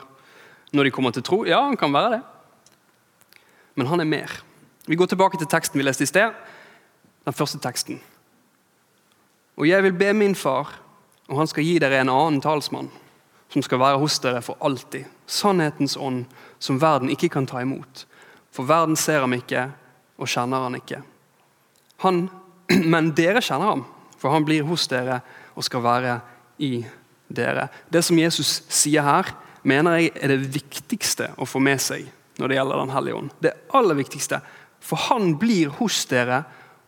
når 0.72 0.84
de 0.84 0.92
kommer 0.92 1.12
til 1.12 1.24
tro? 1.24 1.44
Ja, 1.48 1.64
han 1.66 1.78
kan 1.78 1.94
være 1.94 2.18
det. 2.18 2.22
Men 3.76 3.88
han 3.88 4.00
er 4.00 4.08
mer. 4.08 4.32
Vi 4.88 4.96
går 4.96 5.12
tilbake 5.12 5.38
til 5.38 5.48
teksten 5.48 5.80
vi 5.80 5.84
leste 5.84 6.04
i 6.04 6.10
sted. 6.10 6.32
Den 7.26 7.36
første 7.36 7.60
teksten. 7.60 8.00
Og 9.60 9.68
jeg 9.68 9.84
vil 9.84 9.98
be 10.00 10.14
min 10.16 10.36
far, 10.40 10.72
og 11.28 11.38
han 11.42 11.50
skal 11.52 11.66
gi 11.68 11.76
dere 11.84 12.00
en 12.00 12.12
annen 12.12 12.40
talsmann, 12.42 12.88
som 13.52 13.64
skal 13.66 13.82
være 13.82 14.00
hos 14.00 14.16
dere 14.24 14.42
for 14.46 14.58
alltid. 14.64 15.04
Sannhetens 15.28 15.98
ånd, 16.00 16.24
som 16.64 16.80
verden 16.82 17.12
ikke 17.12 17.32
kan 17.34 17.48
ta 17.50 17.62
imot. 17.62 18.06
For 18.56 18.68
verden 18.70 18.96
ser 18.98 19.26
ham 19.26 19.36
ikke 19.36 19.68
og 20.20 20.30
kjenner 20.32 20.66
han 20.66 20.78
ikke. 20.80 21.02
Han, 22.06 22.28
men 22.94 23.12
dere 23.18 23.44
kjenner 23.44 23.74
ham, 23.74 23.84
for 24.20 24.32
han 24.34 24.48
blir 24.48 24.66
hos 24.68 24.88
dere 24.92 25.20
og 25.56 25.68
skal 25.68 25.84
være 25.84 26.16
i 26.64 26.80
dere. 27.28 27.68
Det 27.92 28.02
som 28.06 28.20
Jesus 28.20 28.62
sier 28.72 29.04
her, 29.06 29.34
mener 29.68 30.00
jeg 30.00 30.14
er 30.16 30.34
det 30.34 30.54
viktigste 30.56 31.34
å 31.36 31.48
få 31.48 31.60
med 31.64 31.84
seg 31.84 32.08
når 32.40 32.48
det 32.48 32.56
gjelder 32.56 32.80
Den 32.80 32.96
hellige 32.96 33.20
ånd. 33.20 33.32
Det 33.44 33.52
aller 33.76 33.98
viktigste. 34.00 34.40
For 34.80 35.10
han 35.10 35.34
blir 35.40 35.74
hos 35.82 36.06
dere 36.08 36.46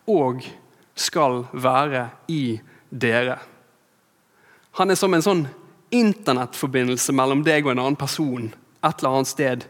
og 0.08 0.40
skal 0.94 1.44
være 1.52 2.08
i 2.28 2.60
dere. 2.90 3.38
Han 4.78 4.90
er 4.90 4.98
som 4.98 5.14
en 5.14 5.24
sånn 5.24 5.44
internettforbindelse 5.92 7.12
mellom 7.16 7.42
deg 7.44 7.66
og 7.66 7.74
en 7.74 7.82
annen 7.84 8.00
person 8.00 8.48
et 8.82 8.98
eller 8.98 9.16
annet 9.16 9.30
sted 9.30 9.66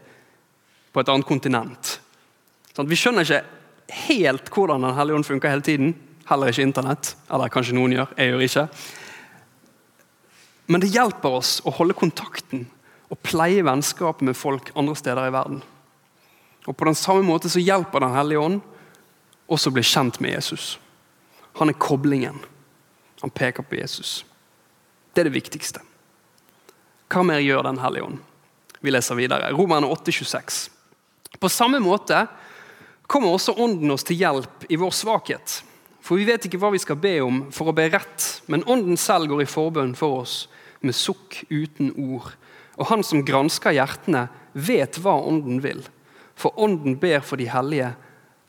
på 0.93 1.01
et 1.01 1.09
annet 1.11 1.27
kontinent. 1.27 1.97
Sånn, 2.73 2.89
vi 2.89 2.97
skjønner 2.97 3.25
ikke 3.27 3.43
helt 4.07 4.49
hvordan 4.53 4.85
Den 4.85 4.95
hellige 4.97 5.19
ånd 5.19 5.27
funker 5.27 5.51
hele 5.51 5.65
tiden. 5.65 5.93
Heller 6.29 6.49
ikke 6.49 6.65
Internett. 6.65 7.15
Eller 7.29 7.51
kanskje 7.53 7.75
noen 7.77 7.93
gjør. 7.93 8.13
Jeg 8.17 8.31
gjør 8.31 8.45
ikke. 8.47 8.67
Men 10.71 10.81
det 10.81 10.93
hjelper 10.93 11.37
oss 11.39 11.57
å 11.67 11.73
holde 11.75 11.97
kontakten 11.97 12.65
og 13.11 13.19
pleie 13.21 13.65
vennskapet 13.65 14.25
med 14.25 14.37
folk 14.37 14.71
andre 14.79 14.95
steder 14.97 15.27
i 15.27 15.33
verden. 15.35 15.59
Og 16.65 16.77
På 16.77 16.87
den 16.87 16.97
samme 16.97 17.25
måte 17.27 17.51
så 17.51 17.61
hjelper 17.61 17.99
Den 17.99 18.15
hellige 18.15 18.39
ånd 18.39 18.61
oss 19.47 19.67
å 19.67 19.73
bli 19.75 19.83
kjent 19.83 20.19
med 20.23 20.33
Jesus. 20.33 20.79
Han 21.59 21.69
er 21.69 21.79
koblingen. 21.79 22.39
Han 23.21 23.31
peker 23.33 23.63
på 23.63 23.77
Jesus. 23.79 24.25
Det 25.13 25.23
er 25.23 25.29
det 25.29 25.37
viktigste. 25.37 25.83
Hva 27.13 27.21
mer 27.25 27.43
gjør 27.43 27.63
Den 27.67 27.81
hellige 27.81 28.07
ånd? 28.07 28.21
Vi 28.83 28.91
leser 28.91 29.15
videre. 29.15 29.51
Romerne 29.53 29.87
8,26. 29.87 30.69
På 31.39 31.49
samme 31.49 31.79
måte 31.79 32.25
kommer 33.07 33.31
også 33.31 33.55
Ånden 33.61 33.91
oss 33.93 34.03
til 34.03 34.19
hjelp 34.19 34.65
i 34.69 34.79
vår 34.79 34.91
svakhet. 34.91 35.61
For 36.03 36.19
vi 36.19 36.27
vet 36.27 36.47
ikke 36.47 36.59
hva 36.59 36.73
vi 36.73 36.81
skal 36.83 36.99
be 36.99 37.15
om 37.23 37.45
for 37.55 37.71
å 37.71 37.75
be 37.75 37.85
rett, 37.93 38.41
men 38.51 38.65
Ånden 38.67 38.99
selv 38.99 39.29
går 39.31 39.45
i 39.45 39.49
forbønn 39.49 39.93
for 39.95 40.23
oss 40.25 40.35
med 40.83 40.97
sukk 40.97 41.45
uten 41.47 41.93
ord. 41.95 42.33
Og 42.75 42.89
Han 42.89 43.05
som 43.07 43.23
gransker 43.23 43.77
hjertene, 43.77 44.27
vet 44.53 44.99
hva 44.99 45.15
Ånden 45.23 45.61
vil. 45.63 45.79
For 46.35 46.51
Ånden 46.59 46.97
ber 46.99 47.23
for 47.23 47.39
de 47.39 47.47
hellige 47.47 47.93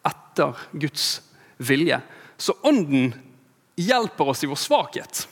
etter 0.04 0.66
Guds 0.72 1.20
vilje. 1.62 2.00
Så 2.44 2.52
Ånden 2.60 3.14
hjelper 3.76 4.28
oss 4.28 4.44
i 4.44 4.46
vår 4.46 4.58
svakhet. 4.60 5.28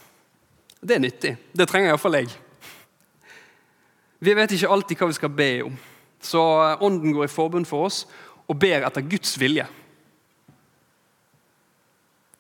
Det 0.81 0.95
er 0.97 1.03
nyttig. 1.05 1.33
Det 1.53 1.67
trenger 1.69 1.91
iallfall 1.93 2.17
jeg. 2.17 2.31
Vi 4.25 4.33
vet 4.39 4.55
ikke 4.57 4.71
alltid 4.73 4.97
hva 4.97 5.09
vi 5.11 5.17
skal 5.19 5.35
be 5.37 5.49
om, 5.67 5.77
så 6.25 6.41
Ånden 6.81 7.13
går 7.13 7.27
i 7.27 7.35
forbund 7.35 7.69
for 7.69 7.91
oss 7.91 8.07
og 8.49 8.57
ber 8.65 8.87
etter 8.89 9.05
Guds 9.05 9.35
vilje. 9.37 9.67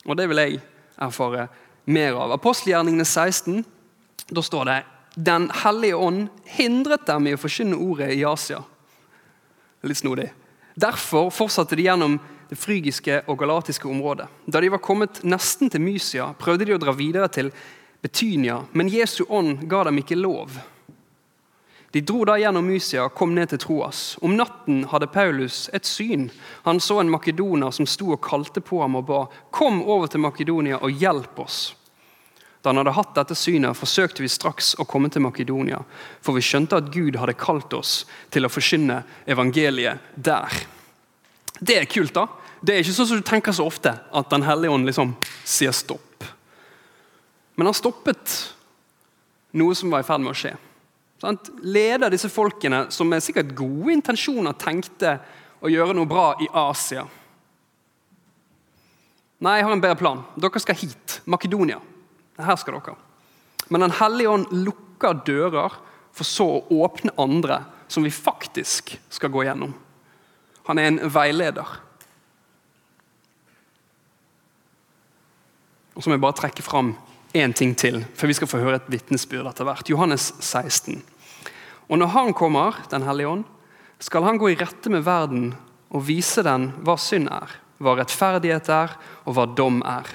Og 0.09 0.17
det 0.17 0.31
vil 0.31 0.41
jeg 0.41 0.63
erfare 0.97 1.51
mer 1.85 2.17
av. 2.17 2.33
Apostelgjerningene 2.39 3.05
16, 3.05 3.61
da 4.33 4.49
står 4.49 4.71
det 4.71 4.81
Den 5.21 5.51
hellige 5.67 6.01
ånd 6.01 6.29
hindret 6.49 7.05
dem 7.13 7.29
i 7.29 7.37
å 7.37 7.45
forkynne 7.45 7.77
ordet 7.77 8.15
i 8.17 8.25
Asia. 8.25 8.65
Litt 9.85 10.01
snodig. 10.01 10.31
Derfor 10.81 11.29
fortsatte 11.29 11.77
de 11.77 11.91
gjennom 11.91 12.17
det 12.53 12.59
frygiske 12.61 13.23
og 13.33 13.39
galatiske 13.41 13.89
området. 13.89 14.27
Da 14.45 14.61
de 14.61 14.69
var 14.69 14.83
kommet 14.85 15.23
nesten 15.25 15.71
til 15.73 15.81
Mysia, 15.81 16.27
prøvde 16.37 16.67
de 16.69 16.75
å 16.77 16.81
dra 16.83 16.93
videre 16.93 17.31
til 17.33 17.49
Betynia, 18.05 18.59
men 18.77 18.91
Jesu 18.93 19.23
ånd 19.25 19.63
ga 19.71 19.87
dem 19.89 20.03
ikke 20.03 20.19
lov. 20.21 20.59
De 21.97 22.03
dro 22.05 22.27
da 22.29 22.35
gjennom 22.41 22.69
Mysia 22.69 23.07
og 23.07 23.15
kom 23.17 23.33
ned 23.33 23.49
til 23.53 23.61
Troas. 23.63 24.03
Om 24.21 24.37
natten 24.37 24.83
hadde 24.93 25.09
Paulus 25.13 25.71
et 25.73 25.89
syn. 25.89 26.27
Han 26.67 26.81
så 26.81 26.99
en 27.01 27.13
makedoner 27.13 27.73
som 27.73 27.89
sto 27.89 28.11
og 28.13 28.21
kalte 28.25 28.61
på 28.61 28.83
ham 28.83 28.97
og 29.01 29.07
ba, 29.09 29.27
'Kom 29.51 29.83
over 29.83 30.07
til 30.07 30.21
Makedonia 30.21 30.77
og 30.77 30.91
hjelp 30.91 31.39
oss.' 31.39 31.75
Da 32.63 32.69
han 32.69 32.77
hadde 32.77 32.93
hatt 32.93 33.15
dette 33.15 33.35
synet, 33.35 33.77
forsøkte 33.77 34.23
vi 34.23 34.29
straks 34.29 34.75
å 34.79 34.85
komme 34.85 35.09
til 35.11 35.23
Makedonia, 35.23 35.83
for 36.21 36.33
vi 36.33 36.41
skjønte 36.41 36.77
at 36.77 36.93
Gud 36.93 37.17
hadde 37.17 37.35
kalt 37.35 37.73
oss 37.73 38.05
til 38.31 38.45
å 38.45 38.49
forkynne 38.49 39.05
evangeliet 39.27 39.99
der. 40.17 40.49
Det 41.61 41.77
er 41.79 41.85
kult, 41.85 42.15
da. 42.15 42.27
Det 42.63 42.75
er 42.75 42.85
ikke 42.85 42.95
sånn 42.95 43.09
som 43.11 43.21
du 43.21 43.27
tenker 43.27 43.55
så 43.55 43.67
ofte, 43.67 43.91
at 43.91 44.31
Den 44.31 44.45
hellige 44.47 44.71
ånd 44.71 44.87
liksom 44.87 45.17
sier 45.45 45.75
stopp. 45.75 46.27
Men 47.59 47.69
han 47.69 47.77
stoppet 47.77 48.37
noe 49.59 49.75
som 49.77 49.91
var 49.93 50.03
i 50.03 50.07
ferd 50.07 50.23
med 50.23 50.33
å 50.33 50.39
skje. 50.39 50.55
Leder 51.63 52.11
disse 52.11 52.31
folkene, 52.33 52.87
som 52.91 53.11
med 53.11 53.23
sikkert 53.23 53.53
gode 53.59 53.93
intensjoner 53.95 54.57
tenkte 54.59 55.19
å 55.63 55.71
gjøre 55.71 55.95
noe 55.95 56.09
bra 56.11 56.33
i 56.43 56.49
Asia. 56.49 57.05
Nei, 59.43 59.57
jeg 59.59 59.67
har 59.67 59.75
en 59.75 59.83
bedre 59.83 59.99
plan. 59.99 60.23
Dere 60.39 60.63
skal 60.63 60.79
hit. 60.79 61.19
Makedonia. 61.27 61.81
Her 62.39 62.59
skal 62.59 62.79
dere. 62.79 62.97
Men 63.69 63.87
Den 63.87 63.95
hellige 63.99 64.31
ånd 64.31 64.51
lukker 64.55 65.23
dører 65.27 65.79
for 66.13 66.29
så 66.29 66.47
å 66.59 66.83
åpne 66.85 67.15
andre 67.19 67.63
som 67.91 68.05
vi 68.07 68.13
faktisk 68.15 68.95
skal 69.11 69.33
gå 69.33 69.47
gjennom. 69.47 69.75
Han 70.69 70.79
er 70.79 70.91
en 70.91 71.01
veileder. 71.11 71.67
Og 75.95 76.03
så 76.03 76.09
må 76.09 76.17
jeg 76.17 76.25
bare 76.25 76.39
trekke 76.41 76.65
fram 76.65 76.95
én 77.37 77.55
ting 77.57 77.75
til, 77.79 78.03
for 78.17 78.29
vi 78.29 78.37
skal 78.37 78.49
få 78.49 78.61
høre 78.61 78.81
et 78.81 78.91
vitnesbyrd 78.93 79.49
etter 79.49 79.69
hvert. 79.69 79.89
Johannes 79.89 80.33
16. 80.41 81.03
Og 81.89 81.99
når 81.99 82.13
Han 82.15 82.33
kommer, 82.33 82.77
Den 82.91 83.03
hellige 83.03 83.29
ånd, 83.29 83.45
skal 83.99 84.25
han 84.27 84.39
gå 84.39 84.49
i 84.51 84.59
rette 84.59 84.91
med 84.91 85.05
verden 85.07 85.53
og 85.93 86.03
vise 86.09 86.43
den 86.43 86.73
hva 86.83 86.97
synd 86.99 87.29
er, 87.31 87.51
hva 87.79 87.95
rettferdighet 87.95 88.69
er, 88.73 88.97
og 89.25 89.37
hva 89.37 89.47
dom 89.47 89.83
er. 89.87 90.09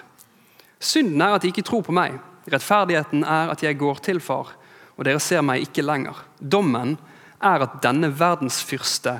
Synden 0.79 1.21
er 1.21 1.37
at 1.37 1.45
de 1.45 1.51
ikke 1.53 1.63
tror 1.63 1.85
på 1.87 1.95
meg. 1.95 2.17
Rettferdigheten 2.51 3.23
er 3.23 3.53
at 3.53 3.63
jeg 3.63 3.79
går 3.79 4.01
til 4.03 4.19
Far, 4.19 4.51
og 4.97 5.05
dere 5.07 5.21
ser 5.23 5.45
meg 5.45 5.63
ikke 5.63 5.85
lenger. 5.85 6.19
Dommen 6.39 6.97
er 7.39 7.63
at 7.63 7.79
denne 7.83 8.09
verdens 8.11 8.59
fyrste 8.65 9.19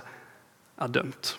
er 0.77 0.91
dømt. 0.91 1.37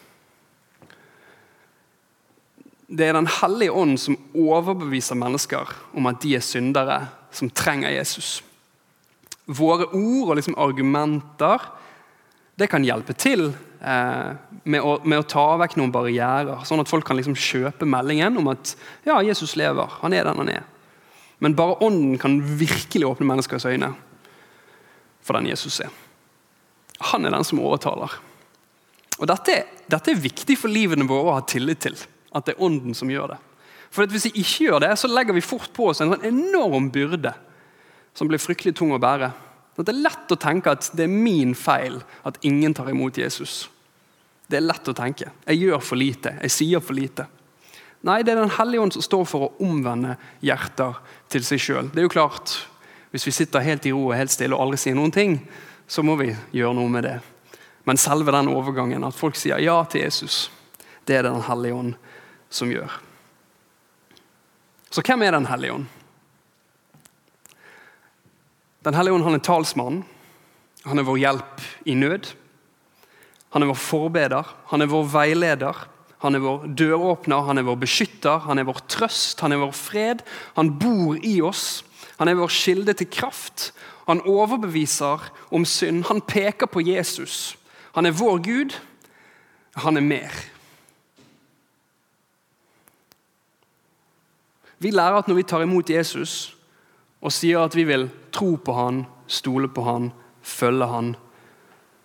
Det 2.89 3.05
er 3.05 3.13
Den 3.13 3.29
hellige 3.29 3.73
ånd 3.73 3.99
som 4.01 4.17
overbeviser 4.33 5.19
mennesker 5.19 5.69
om 5.93 6.07
at 6.09 6.23
de 6.23 6.35
er 6.39 6.45
syndere 6.45 7.03
som 7.31 7.51
trenger 7.51 7.93
Jesus. 7.93 8.39
Våre 9.45 9.91
ord 9.93 10.31
og 10.31 10.39
liksom 10.39 10.57
argumenter 10.61 11.61
det 12.59 12.67
kan 12.73 12.85
hjelpe 12.85 13.15
til 13.15 13.53
eh, 13.53 14.31
med, 14.65 14.81
å, 14.81 14.97
med, 15.05 15.21
å, 15.21 15.27
ta 15.29 15.45
vekk 15.61 15.77
noen 15.79 15.93
barrierer, 15.95 16.65
sånn 16.67 16.83
at 16.83 16.91
folk 16.91 17.07
kan 17.07 17.19
liksom 17.19 17.37
kjøpe 17.39 17.87
meldingen 17.87 18.41
om 18.41 18.51
at 18.51 18.73
ja, 19.07 19.21
Jesus 19.23 19.55
lever, 19.61 19.93
han 20.01 20.17
er 20.17 20.27
den 20.27 20.43
han 20.43 20.51
er. 20.57 20.67
Men 21.39 21.55
bare 21.55 21.79
Ånden 21.87 22.19
kan 22.19 22.41
virkelig 22.59 23.07
åpne 23.07 23.29
menneskers 23.29 23.69
øyne 23.71 23.93
for 25.23 25.39
den 25.39 25.53
Jesus 25.53 25.79
er. 25.85 25.93
Han 27.13 27.29
er 27.29 27.37
den 27.37 27.47
som 27.47 27.61
overtaler. 27.63 28.17
Og 29.21 29.29
dette, 29.31 29.61
dette 29.87 30.11
er 30.11 30.25
viktig 30.25 30.57
for 30.59 30.73
livene 30.73 31.07
våre 31.07 31.31
å 31.31 31.37
ha 31.37 31.45
tillit 31.47 31.85
til. 31.85 31.99
At 32.35 32.47
det 32.47 32.57
er 32.57 32.65
Ånden 32.65 32.97
som 32.97 33.11
gjør 33.11 33.35
det. 33.35 33.39
For 33.91 34.07
Hvis 34.07 34.29
vi 34.29 34.43
ikke 34.43 34.69
gjør 34.69 34.83
det, 34.85 34.93
så 35.01 35.09
legger 35.09 35.37
vi 35.37 35.45
fort 35.45 35.71
på 35.73 35.89
oss 35.91 36.03
en 36.05 36.13
sånn 36.13 36.27
enorm 36.29 36.91
byrde 36.93 37.33
som 38.15 38.29
blir 38.29 38.43
fryktelig 38.43 38.75
tung 38.77 38.93
å 38.93 39.01
bære. 39.01 39.31
Det 39.79 39.93
er 39.93 40.03
lett 40.03 40.33
å 40.35 40.39
tenke 40.41 40.73
at 40.75 40.91
det 40.99 41.05
er 41.07 41.13
min 41.13 41.55
feil 41.55 42.01
at 42.27 42.41
ingen 42.43 42.75
tar 42.75 42.91
imot 42.91 43.19
Jesus. 43.21 43.69
Det 44.49 44.59
er 44.59 44.67
lett 44.67 44.89
å 44.91 44.97
tenke. 44.97 45.31
Jeg 45.47 45.61
gjør 45.61 45.85
for 45.85 46.01
lite. 46.01 46.35
Jeg 46.43 46.51
sier 46.51 46.83
for 46.83 46.99
lite. 46.99 47.29
Nei, 48.07 48.23
det 48.23 48.33
er 48.33 48.43
Den 48.43 48.57
hellige 48.59 48.83
ånd 48.83 48.95
som 48.97 49.03
står 49.03 49.25
for 49.27 49.47
å 49.47 49.53
omvende 49.63 50.17
hjerter 50.43 50.99
til 51.31 51.47
seg 51.47 51.63
sjøl. 51.63 51.91
Det 51.93 52.03
er 52.03 52.09
jo 52.09 52.15
klart, 52.15 52.55
hvis 53.15 53.27
vi 53.27 53.35
sitter 53.35 53.65
helt 53.65 53.87
i 53.87 53.95
ro 53.95 54.09
og 54.09 54.17
helt 54.19 54.35
stille 54.35 54.57
og 54.57 54.67
aldri 54.67 54.79
sier 54.83 54.99
noen 54.99 55.15
ting, 55.15 55.39
så 55.87 56.03
må 56.03 56.19
vi 56.21 56.33
gjøre 56.55 56.75
noe 56.79 56.91
med 56.93 57.07
det. 57.07 57.17
Men 57.87 58.01
selve 58.01 58.35
den 58.35 58.51
overgangen, 58.53 59.07
at 59.07 59.17
folk 59.17 59.39
sier 59.39 59.63
ja 59.63 59.79
til 59.89 60.05
Jesus, 60.05 60.51
det 61.07 61.17
er 61.17 61.23
Den 61.23 61.43
hellige 61.43 61.75
ånd 61.75 61.95
som 62.51 62.71
gjør. 62.73 62.91
Så 64.91 65.05
hvem 65.05 65.23
er 65.23 65.33
Den 65.37 65.47
hellige 65.47 65.73
ånd? 65.73 65.87
Den 68.85 68.95
hellige 68.95 69.15
ånd 69.15 69.25
han 69.25 69.35
er 69.35 69.45
talsmann. 69.45 70.05
Han 70.87 70.99
er 70.99 71.05
vår 71.05 71.19
hjelp 71.19 71.63
i 71.85 71.95
nød. 71.95 72.31
Han 73.53 73.63
er 73.63 73.71
vår 73.71 73.81
forbeder, 73.81 74.49
han 74.69 74.83
er 74.83 74.91
vår 74.91 75.05
veileder. 75.13 75.87
Han 76.19 76.35
er 76.35 76.43
vår 76.43 76.65
døråpner, 76.75 77.45
han 77.47 77.59
er 77.59 77.67
vår 77.69 77.77
beskytter, 77.79 78.41
han 78.43 78.59
er 78.59 78.67
vår 78.67 78.81
trøst, 78.91 79.41
han 79.41 79.55
er 79.55 79.61
vår 79.63 79.75
fred. 79.77 80.25
Han 80.57 80.73
bor 80.81 81.19
i 81.23 81.39
oss. 81.41 81.85
Han 82.19 82.29
er 82.29 82.39
vår 82.41 82.51
kilde 82.51 82.95
til 82.99 83.07
kraft. 83.07 83.71
Han 84.09 84.25
overbeviser 84.27 85.29
om 85.55 85.65
synd. 85.69 86.05
Han 86.09 86.21
peker 86.27 86.67
på 86.67 86.83
Jesus. 86.83 87.55
Han 87.95 88.07
er 88.07 88.17
vår 88.19 88.41
Gud. 88.43 88.75
Han 89.85 89.97
er 89.97 90.07
mer. 90.07 90.35
Vi 94.79 94.93
lærer 94.95 95.19
at 95.19 95.29
når 95.29 95.41
vi 95.41 95.47
tar 95.51 95.65
imot 95.65 95.91
Jesus 95.91 96.55
og 97.19 97.35
sier 97.35 97.65
at 97.65 97.75
vi 97.75 97.85
vil 97.89 98.07
tro 98.35 98.55
på 98.63 98.75
han, 98.77 99.03
stole 99.27 99.71
på 99.71 99.83
han, 99.87 100.13
følge 100.43 100.87
han, 100.87 101.15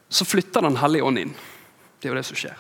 så 0.10 0.26
flytter 0.26 0.62
Den 0.62 0.78
hellige 0.78 1.04
ånd 1.04 1.20
inn. 1.20 1.34
Det 2.00 2.10
er 2.10 2.14
jo 2.14 2.18
det 2.20 2.26
som 2.28 2.38
skjer. 2.38 2.58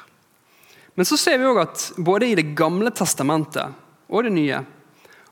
Men 0.95 1.05
så 1.09 1.17
ser 1.17 1.39
vi 1.41 1.49
òg 1.49 1.61
at 1.63 1.91
både 1.97 2.29
i 2.29 2.37
Det 2.37 2.53
gamle 2.57 2.93
testamentet 2.93 3.73
og 4.09 4.23
det 4.25 4.33
nye 4.33 4.61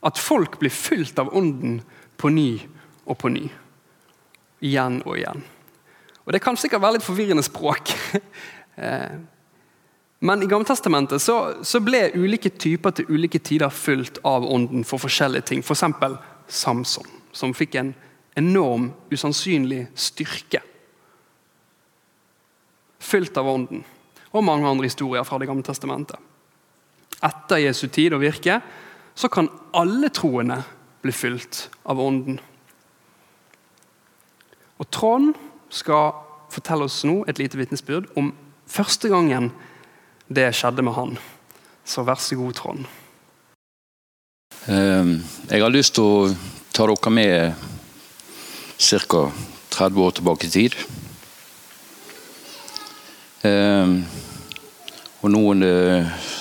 at 0.02 0.18
folk 0.18 0.58
blir 0.60 0.74
fylt 0.74 1.20
av 1.22 1.30
Ånden 1.38 1.82
på 2.18 2.30
ny 2.34 2.58
og 3.06 3.18
på 3.22 3.30
ny. 3.30 3.46
Igjen 4.62 5.02
og 5.06 5.18
igjen. 5.18 5.44
Og 6.26 6.34
Det 6.34 6.42
kan 6.42 6.58
sikkert 6.58 6.82
være 6.82 6.98
litt 6.98 7.06
forvirrende 7.06 7.46
språk. 7.46 7.94
Men 10.24 10.44
i 10.44 10.48
Gammeltestamentet 10.48 11.22
så, 11.22 11.36
så 11.66 11.80
ble 11.82 12.12
ulike 12.14 12.52
typer 12.54 12.94
til 12.94 13.10
ulike 13.10 13.40
tider 13.42 13.74
fulgt 13.74 14.20
av 14.28 14.46
ånden 14.46 14.84
for 14.86 15.02
forskjellige 15.02 15.48
ting. 15.50 15.64
F.eks. 15.66 15.82
For 15.98 16.20
Samson, 16.52 17.08
som 17.34 17.56
fikk 17.58 17.78
en 17.80 17.94
enorm, 18.38 18.92
usannsynlig 19.10 19.88
styrke. 19.98 20.62
Fylt 23.02 23.40
av 23.42 23.50
ånden. 23.50 23.82
Og 24.32 24.46
mange 24.46 24.70
andre 24.70 24.86
historier 24.92 25.26
fra 25.26 25.40
Det 25.42 25.50
gamle 25.50 25.66
testamentet. 25.66 26.20
Etter 27.22 27.64
Jesu 27.64 27.88
tid 27.88 28.14
og 28.14 28.22
virke 28.22 28.60
så 29.18 29.30
kan 29.30 29.50
alle 29.74 30.10
troende 30.14 30.62
bli 31.02 31.12
fylt 31.12 31.66
av 31.90 32.00
ånden. 32.00 32.38
Og 34.78 34.90
Trond 34.94 35.34
skal 35.70 36.14
fortelle 36.52 36.86
oss 36.86 37.02
nå 37.06 37.22
et 37.30 37.42
lite 37.42 37.58
vitnesbyrd 37.58 38.10
om 38.18 38.32
første 38.70 39.10
gangen 39.12 39.52
det 40.32 40.52
skjedde 40.56 40.84
med 40.86 40.96
han. 40.96 41.18
Så 41.86 42.04
vær 42.08 42.20
så 42.22 42.38
god, 42.40 42.56
Trond. 42.56 42.86
Ehm, 44.72 45.16
jeg 45.50 45.64
har 45.64 45.74
lyst 45.74 45.96
til 45.98 46.06
å 46.06 46.32
ta 46.72 46.88
dere 46.88 47.14
med 47.14 47.56
ca. 48.78 49.24
30 49.72 50.04
år 50.04 50.12
tilbake 50.18 50.48
i 50.48 50.52
tid. 50.52 50.76
Ehm, 53.48 53.96
og 55.22 55.32
noen, 55.32 55.66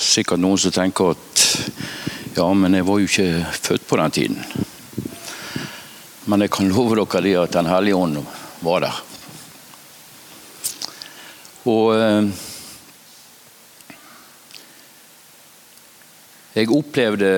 sikkert 0.00 0.40
noen 0.40 0.58
som 0.58 0.72
tenker 0.72 1.14
at 1.14 1.46
ja, 2.36 2.46
men 2.54 2.74
jeg 2.76 2.86
var 2.86 3.00
jo 3.00 3.08
ikke 3.08 3.46
født 3.52 3.88
på 3.88 3.98
den 4.00 4.14
tiden. 4.16 4.44
Men 6.30 6.44
jeg 6.44 6.52
kan 6.54 6.70
love 6.70 6.96
dere 7.00 7.24
det 7.24 7.34
at 7.40 7.56
Den 7.56 7.66
hellige 7.66 7.96
ånd 7.96 8.20
var 8.60 8.84
der. 8.84 9.00
Og 11.68 12.30
Jeg 16.50 16.70
opplevde 16.74 17.32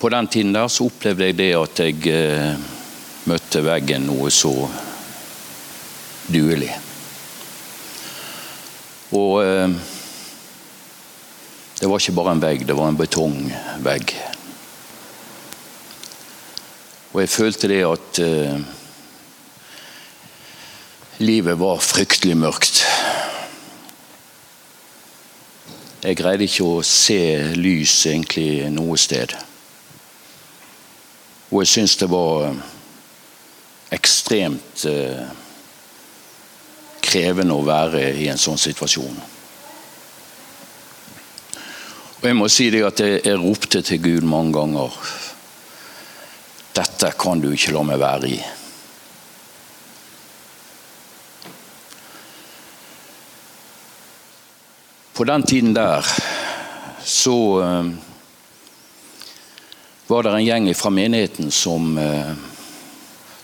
På 0.00 0.08
den 0.10 0.26
tiden 0.26 0.52
der 0.52 0.68
så 0.68 0.88
opplevde 0.88 1.28
jeg 1.28 1.36
det 1.38 1.52
at 1.56 1.80
jeg 1.80 2.08
eh, 2.10 2.56
møtte 3.30 3.62
veggen 3.64 4.04
noe 4.04 4.28
så 4.34 4.50
duelig. 6.28 6.74
Og 9.16 9.38
eh, 9.44 9.76
Det 11.78 11.88
var 11.88 12.02
ikke 12.02 12.16
bare 12.18 12.34
en 12.34 12.42
vegg, 12.42 12.66
det 12.66 12.76
var 12.76 12.90
en 12.90 12.98
betongvegg. 12.98 14.12
Og 17.14 17.20
jeg 17.22 17.30
følte 17.30 17.70
det 17.70 17.80
at 17.86 18.20
uh, 18.24 18.60
livet 21.22 21.58
var 21.60 21.82
fryktelig 21.82 22.36
mørkt. 22.40 22.80
Jeg 26.04 26.18
greide 26.18 26.44
ikke 26.44 26.66
å 26.68 26.82
se 26.84 27.16
lys 27.56 27.92
egentlig 28.10 28.66
noe 28.68 28.96
sted. 29.00 29.30
Og 31.48 31.62
jeg 31.62 31.70
syns 31.70 31.94
det 31.96 32.10
var 32.12 32.50
eh, 32.50 32.58
ekstremt 33.96 34.84
eh, 34.90 35.22
krevende 37.04 37.56
å 37.56 37.64
være 37.64 38.02
i 38.20 38.26
en 38.28 38.40
sånn 38.40 38.60
situasjon. 38.60 39.16
Og 42.18 42.28
jeg 42.28 42.36
må 42.36 42.50
si 42.52 42.68
det 42.74 42.84
at 42.84 43.00
jeg, 43.00 43.22
jeg 43.24 43.40
ropte 43.40 43.80
til 43.88 44.02
Gud 44.04 44.28
mange 44.28 44.58
ganger. 44.58 45.00
Dette 46.76 47.14
kan 47.16 47.40
du 47.40 47.48
ikke 47.54 47.72
la 47.78 47.86
meg 47.88 48.04
være 48.04 48.34
i. 48.34 48.42
På 55.14 55.24
den 55.24 55.42
tiden 55.42 55.74
der 55.74 56.06
så 57.04 57.60
uh, 57.62 57.90
var 60.06 60.22
det 60.22 60.32
en 60.34 60.44
gjeng 60.44 60.66
fra 60.74 60.90
menigheten 60.90 61.50
som, 61.54 61.94
uh, 61.98 62.32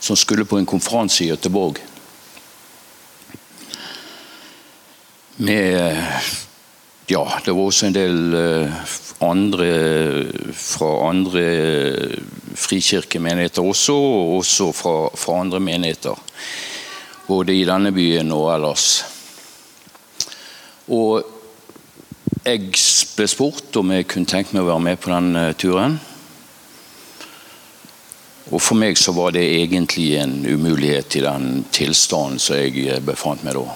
som 0.00 0.16
skulle 0.16 0.44
på 0.44 0.59
en 0.59 0.66
konferanse 0.66 1.24
i 1.24 1.30
Göteborg. 1.30 1.78
Med 5.37 6.02
ja, 7.06 7.22
det 7.44 7.54
var 7.54 7.62
også 7.62 7.87
en 7.87 7.94
del 7.94 8.35
eh, 8.35 8.74
andre 9.18 9.70
fra 10.54 10.90
andre 11.09 11.46
frikirkemenigheter 12.54 13.66
også, 13.66 13.94
og 13.94 14.37
også 14.37 14.68
fra, 14.76 14.94
fra 15.18 15.40
andre 15.40 15.59
menigheter. 15.61 16.14
Både 17.26 17.56
i 17.56 17.66
denne 17.66 17.90
byen 17.92 18.30
og 18.37 18.52
ellers. 18.54 18.87
Og 20.87 21.39
jeg 22.44 22.70
ble 23.16 23.26
spurt 23.29 23.76
om 23.76 23.92
jeg 23.94 24.09
kunne 24.11 24.31
tenke 24.31 24.57
meg 24.57 24.64
å 24.64 24.70
være 24.72 24.87
med 24.87 25.03
på 25.03 25.12
den 25.12 25.37
eh, 25.37 25.53
turen. 25.59 25.98
Og 28.50 28.59
for 28.59 28.79
meg 28.81 28.98
så 28.98 29.14
var 29.14 29.37
det 29.37 29.44
egentlig 29.44 30.14
en 30.18 30.40
umulighet 30.46 31.20
i 31.20 31.24
den 31.26 31.62
tilstanden 31.70 32.40
som 32.42 32.59
jeg 32.59 32.87
eh, 32.87 33.05
befant 33.05 33.44
meg 33.46 33.59
da. 33.59 33.68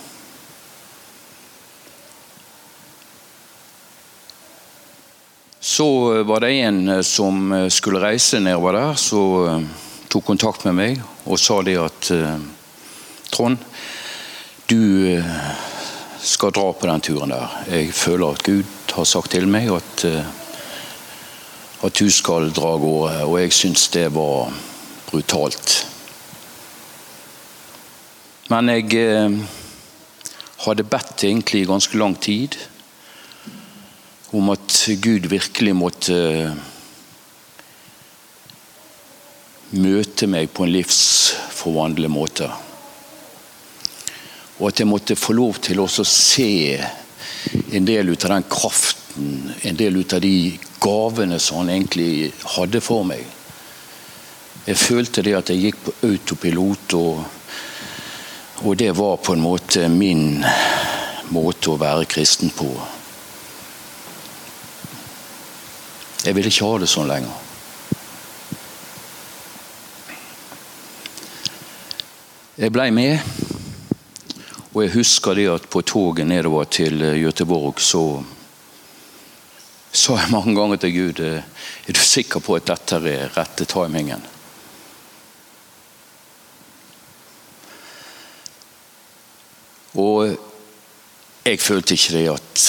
Så 5.65 6.23
var 6.23 6.41
det 6.41 6.51
en 6.61 6.89
eh, 6.89 7.01
som 7.01 7.53
eh, 7.53 7.69
skulle 7.69 8.03
reise 8.03 8.41
nedover 8.41 8.77
der, 8.77 8.95
som 9.01 9.47
eh, 9.49 9.63
tok 10.13 10.27
kontakt 10.29 10.67
med 10.69 10.77
meg 10.77 11.01
og 11.25 11.41
sa 11.41 11.57
det 11.65 11.79
at 11.81 12.11
Trond, 13.33 13.57
du 14.69 14.77
skal 16.25 16.53
dra 16.57 16.73
på 16.73 16.89
den 16.89 17.03
turen 17.05 17.35
der. 17.35 17.57
Jeg 17.69 17.93
føler 17.95 18.33
at 18.33 18.45
Gud 18.47 18.95
har 18.97 19.09
sagt 19.09 19.35
til 19.35 19.47
meg 19.51 19.69
at, 19.75 20.05
at 21.85 21.99
du 22.01 22.09
skal 22.11 22.49
dra 22.57 22.75
av 22.75 22.81
gårde, 22.83 23.19
og 23.29 23.37
jeg 23.43 23.53
syns 23.53 23.89
det 23.93 24.07
var 24.15 24.55
brutalt. 25.11 25.75
Men 28.53 28.73
jeg 28.73 29.45
hadde 30.65 30.87
bedt 30.89 31.25
egentlig 31.25 31.65
i 31.65 31.69
ganske 31.69 31.99
lang 32.01 32.17
tid 32.21 32.57
om 34.35 34.51
at 34.51 34.79
Gud 35.01 35.29
virkelig 35.31 35.75
måtte 35.79 36.15
eh, 36.17 36.55
møte 39.75 40.27
meg 40.31 40.51
på 40.55 40.65
en 40.65 40.73
livsforvandlende 40.75 42.11
måte. 42.11 42.49
Og 44.61 44.69
at 44.69 44.81
jeg 44.81 44.89
måtte 44.89 45.17
få 45.19 45.35
lov 45.35 45.59
til 45.65 45.81
å 45.83 45.89
se 45.89 46.79
en 47.75 47.87
del 47.87 48.13
ut 48.13 48.25
av 48.25 48.37
den 48.37 48.47
kraften, 48.51 49.53
en 49.63 49.77
del 49.77 49.99
ut 49.99 50.15
av 50.15 50.23
de 50.23 50.59
gavene 50.83 51.39
som 51.41 51.63
han 51.63 51.73
egentlig 51.75 52.33
hadde 52.57 52.83
for 52.85 53.07
meg. 53.09 53.25
Jeg 54.65 54.81
følte 54.81 55.23
det 55.25 55.35
at 55.37 55.51
jeg 55.53 55.61
gikk 55.67 55.81
på 55.85 55.95
autopilot, 56.09 56.95
og, 56.97 57.25
og 58.65 58.77
det 58.81 58.93
var 58.97 59.19
på 59.21 59.35
en 59.35 59.45
måte 59.45 59.89
min 59.93 60.45
måte 61.35 61.73
å 61.73 61.81
være 61.81 62.09
kristen 62.09 62.53
på. 62.55 62.71
Jeg 66.25 66.37
vil 66.37 66.49
ikke 66.49 66.69
ha 66.69 66.79
det 66.81 66.89
sånn 66.89 67.11
lenger. 67.11 67.41
Jeg 72.55 72.71
blei 72.73 72.87
med, 72.95 73.19
og 74.75 74.81
jeg 74.83 74.97
husker 74.97 75.37
det 75.39 75.51
at 75.53 75.67
på 75.71 75.85
toget 75.87 76.27
nedover 76.27 76.67
til 76.67 77.03
eh, 77.03 77.21
Göteborg 77.23 77.79
så 77.79 78.25
sa 79.95 80.17
jeg 80.19 80.33
mange 80.35 80.55
ganger 80.57 80.81
til 80.83 80.95
Gud 80.97 81.21
eh, 81.23 81.43
Er 81.87 81.95
du 81.95 82.01
sikker 82.03 82.43
på 82.43 82.57
at 82.59 82.67
dette 82.67 82.99
er 82.99 83.31
rette 83.37 83.67
timingen? 83.71 84.25
Og 89.95 90.35
jeg 91.45 91.61
følte 91.63 91.95
ikke 91.95 92.17
det 92.17 92.25
at 92.33 92.65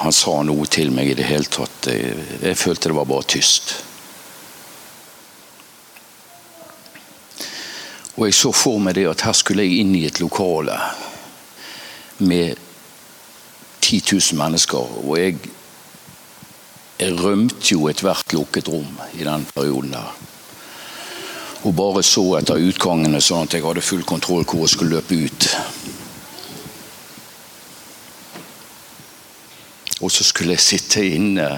han 0.00 0.16
sa 0.16 0.38
noe 0.46 0.64
til 0.72 0.88
meg 0.94 1.10
i 1.10 1.18
det 1.18 1.26
hele 1.28 1.44
tatt. 1.44 1.90
Jeg 1.90 2.56
følte 2.56 2.88
det 2.88 2.96
var 2.96 3.10
bare 3.10 3.26
tyst. 3.28 3.74
Og 8.16 8.24
jeg 8.24 8.38
så 8.38 8.54
for 8.56 8.80
meg 8.80 8.96
det 8.96 9.10
at 9.10 9.26
her 9.26 9.36
skulle 9.36 9.66
jeg 9.66 9.82
inn 9.82 9.92
i 9.98 10.06
et 10.08 10.22
lokale 10.22 10.78
med 12.20 12.56
10 13.80 14.02
000 14.12 14.38
mennesker. 14.38 15.06
Og 15.08 15.18
jeg, 15.18 15.38
jeg 17.00 17.16
rømte 17.24 17.72
jo 17.72 17.88
ethvert 17.88 18.32
lukket 18.32 18.68
rom 18.68 19.00
i 19.14 19.24
den 19.24 19.46
perioden 19.54 19.96
der. 19.96 20.16
Og 21.62 21.74
bare 21.76 22.02
så 22.02 22.22
etter 22.38 22.62
utgangene, 22.70 23.20
sånn 23.20 23.44
at 23.44 23.54
jeg 23.56 23.64
hadde 23.66 23.84
full 23.84 24.04
kontroll 24.08 24.46
hvor 24.48 24.64
jeg 24.64 24.72
skulle 24.72 24.96
løpe 24.96 25.18
ut. 25.26 25.48
Og 30.00 30.08
så 30.12 30.24
skulle 30.24 30.56
jeg 30.56 30.64
sitte 30.64 31.04
inne 31.04 31.50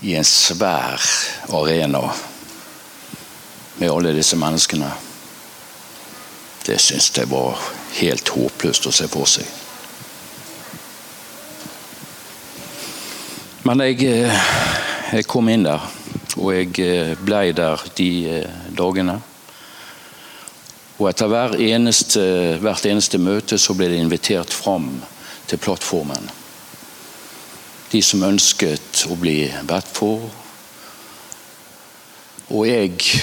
i 0.00 0.14
en 0.16 0.24
svær 0.24 1.04
arena 1.52 2.06
med 3.76 3.90
alle 3.90 4.14
disse 4.16 4.36
menneskene. 4.40 4.88
Det 6.64 6.80
syns 6.80 7.12
jeg 7.16 7.28
var 7.28 7.60
helt 8.00 8.32
håpløst 8.32 8.88
å 8.88 8.94
se 8.94 9.08
for 9.12 9.28
seg. 9.28 9.59
Men 13.70 13.84
jeg, 13.84 14.02
eh, 14.02 14.38
jeg 15.14 15.28
kom 15.30 15.46
inn 15.46 15.62
der, 15.62 15.84
og 16.42 16.48
jeg 16.50 16.72
ble 17.22 17.42
der 17.54 17.84
de 17.94 18.08
eh, 18.26 18.56
dagene. 18.74 19.14
Og 20.98 21.06
etter 21.06 21.30
hver 21.30 21.54
eneste, 21.54 22.24
hvert 22.64 22.88
eneste 22.90 23.20
møte 23.22 23.60
så 23.62 23.76
ble 23.78 23.86
det 23.92 24.00
invitert 24.02 24.50
fram 24.50 24.90
til 25.46 25.62
plattformen 25.62 26.26
de 27.92 28.02
som 28.02 28.26
ønsket 28.26 29.04
å 29.06 29.16
bli 29.18 29.38
bedt 29.70 29.94
for. 29.94 30.26
Og 32.50 32.66
jeg 32.66 33.22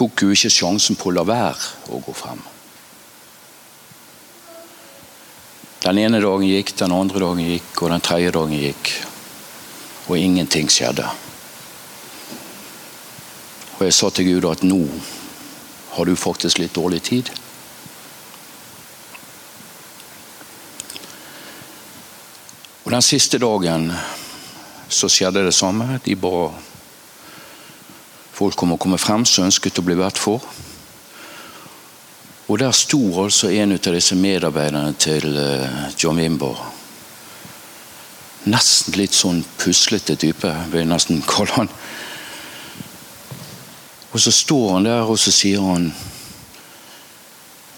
tok 0.00 0.24
jo 0.24 0.32
ikke 0.32 0.52
sjansen 0.52 0.96
på 0.96 1.12
å 1.12 1.18
la 1.18 1.28
være 1.28 1.92
å 1.92 2.00
gå 2.08 2.16
frem. 2.16 2.40
Den 5.88 5.98
ene 6.02 6.18
dagen 6.20 6.44
gikk, 6.44 6.74
den 6.76 6.92
andre 6.92 7.22
dagen 7.22 7.46
gikk, 7.48 7.70
og 7.80 7.88
den 7.88 8.02
tredje 8.04 8.32
dagen 8.34 8.58
gikk. 8.60 8.90
Og 10.12 10.18
ingenting 10.20 10.68
skjedde. 10.68 11.06
Og 13.78 13.86
jeg 13.86 13.94
sa 13.96 14.10
til 14.12 14.28
Gud 14.28 14.50
at 14.50 14.66
nå 14.68 14.82
har 15.94 16.04
du 16.04 16.12
faktisk 16.12 16.60
litt 16.60 16.76
dårlig 16.76 17.00
tid. 17.08 17.32
Og 22.84 22.92
Den 22.92 23.08
siste 23.08 23.40
dagen 23.40 23.88
så 24.92 25.08
skjedde 25.08 25.48
det 25.48 25.56
samme. 25.56 26.02
De 26.04 26.20
ba 26.20 26.50
folk 28.36 28.60
om 28.60 28.76
å 28.76 28.82
komme 28.82 29.00
frem 29.00 29.24
som 29.24 29.48
ønsket 29.48 29.80
å 29.80 29.88
bli 29.88 29.96
vært 29.96 30.20
for. 30.20 30.44
Og 32.48 32.58
der 32.58 32.72
sto 32.72 33.00
altså 33.22 33.50
en 33.52 33.74
av 33.76 33.92
disse 33.92 34.16
medarbeiderne 34.16 34.94
til 34.96 35.36
eh, 35.36 35.88
John 36.00 36.16
Wimbo. 36.16 36.54
Nesten 38.48 38.96
litt 38.96 39.12
sånn 39.12 39.42
puslete 39.60 40.16
type, 40.16 40.48
vil 40.72 40.80
jeg 40.80 40.88
nesten 40.88 41.20
kalle 41.28 41.52
han. 41.58 41.68
Og 44.08 44.22
så 44.24 44.32
står 44.32 44.70
han 44.72 44.88
der, 44.88 45.04
og 45.04 45.20
så 45.20 45.32
sier 45.34 45.64
han 45.64 45.90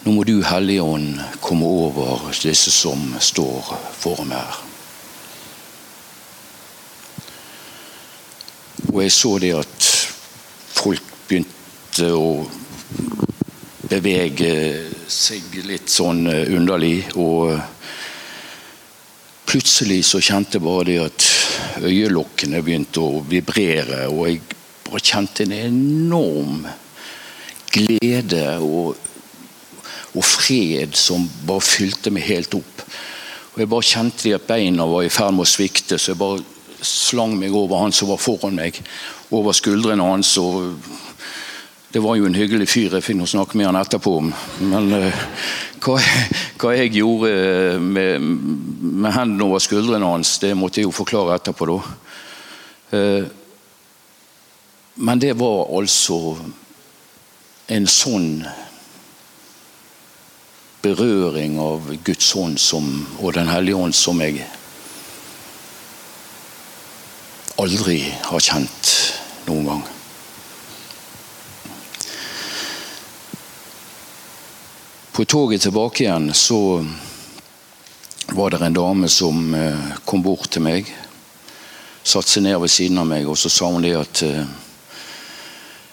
Nå 0.01 0.15
må 0.17 0.23
du, 0.25 0.39
Helligånd, 0.47 1.19
komme 1.45 1.67
over 1.69 2.31
disse 2.41 2.71
som 2.73 3.03
står 3.21 3.67
foran 4.01 4.31
her. 4.33 4.61
Og 8.95 9.03
jeg 9.03 9.13
så 9.13 9.35
det 9.43 9.51
at 9.59 9.91
folk 10.73 11.13
begynte 11.29 12.09
å 12.17 12.31
bevege 13.91 14.53
seg 15.11 15.61
litt 15.67 15.91
sånn 15.91 16.27
eh, 16.31 16.49
underlig. 16.55 17.11
Og 17.19 17.57
plutselig 19.51 20.05
så 20.07 20.23
kjente 20.23 20.59
jeg 20.59 20.67
bare 20.67 20.87
det 20.89 20.99
at 21.03 21.29
øyelokkene 21.83 22.63
begynte 22.63 23.03
å 23.03 23.23
vibrere. 23.27 24.07
Og 24.13 24.29
jeg 24.29 24.43
bare 24.87 25.05
kjente 25.13 25.47
en 25.47 25.57
enorm 25.59 26.65
glede 27.71 28.45
og, 28.67 28.97
og 30.15 30.25
fred 30.27 30.97
som 30.99 31.27
bare 31.47 31.65
fylte 31.65 32.15
meg 32.15 32.27
helt 32.31 32.55
opp. 32.59 32.87
Og 33.51 33.59
Jeg 33.59 33.71
bare 33.71 33.91
kjente 33.91 34.35
at 34.35 34.47
beina 34.47 34.87
var 34.87 35.05
i 35.07 35.13
ferd 35.13 35.35
med 35.35 35.47
å 35.47 35.51
svikte, 35.51 35.99
så 35.99 36.13
jeg 36.13 36.21
bare 36.21 36.43
slang 36.87 37.35
meg 37.37 37.53
over 37.53 37.83
han 37.83 37.93
som 37.93 38.09
var 38.09 38.21
foran 38.23 38.57
meg. 38.57 38.79
Over 39.35 39.55
skuldrene 39.55 40.07
hans. 40.07 40.37
og 40.39 40.79
det 41.93 41.99
var 41.99 42.15
jo 42.17 42.27
en 42.29 42.39
hyggelig 42.39 42.69
fyr, 42.71 42.95
jeg 42.95 43.03
fikk 43.03 43.25
å 43.25 43.27
snakke 43.27 43.59
med 43.59 43.67
han 43.67 43.79
etterpå 43.81 44.13
om. 44.21 44.31
Men 44.71 44.93
uh, 44.95 45.25
hva, 45.83 45.97
hva, 46.61 46.75
jeg 46.77 46.95
gjorde 47.01 47.81
med, 47.83 48.23
med 48.23 49.15
hendene 49.17 49.49
over 49.49 49.63
skuldrene 49.63 50.07
hans, 50.07 50.37
det 50.43 50.53
måtte 50.55 50.81
jeg 50.81 50.87
jo 50.87 50.95
forklare 50.95 51.41
etterpå, 51.41 51.67
da. 51.73 51.79
Uh, 52.95 53.27
men 55.01 55.23
det 55.23 55.35
var 55.41 55.67
altså 55.75 56.37
en 57.71 57.87
sånn 57.91 58.33
berøring 60.83 61.59
av 61.61 61.91
Guds 62.05 62.33
hånd 62.37 62.59
som, 62.61 62.89
og 63.21 63.35
Den 63.35 63.51
hellige 63.51 63.79
ånd 63.79 63.97
som 63.97 64.21
jeg 64.23 64.45
aldri 67.61 68.03
har 68.31 68.45
kjent 68.45 68.93
noen 69.49 69.67
gang. 69.73 69.89
På 75.13 75.25
toget 75.25 75.63
tilbake 75.63 76.05
igjen 76.05 76.35
så 76.35 76.87
var 78.27 78.51
det 78.51 78.61
en 78.63 78.75
dame 78.75 79.09
som 79.09 79.55
eh, 79.55 79.79
kom 80.05 80.23
bort 80.23 80.51
til 80.55 80.63
meg. 80.63 80.87
Satte 82.03 82.31
seg 82.31 82.45
ned 82.47 82.61
ved 82.63 82.71
siden 82.71 83.01
av 83.03 83.09
meg, 83.11 83.27
og 83.27 83.35
så 83.39 83.51
sa 83.51 83.73
hun 83.73 83.83
det 83.83 83.97
at 83.99 84.23
eh, 84.23 84.45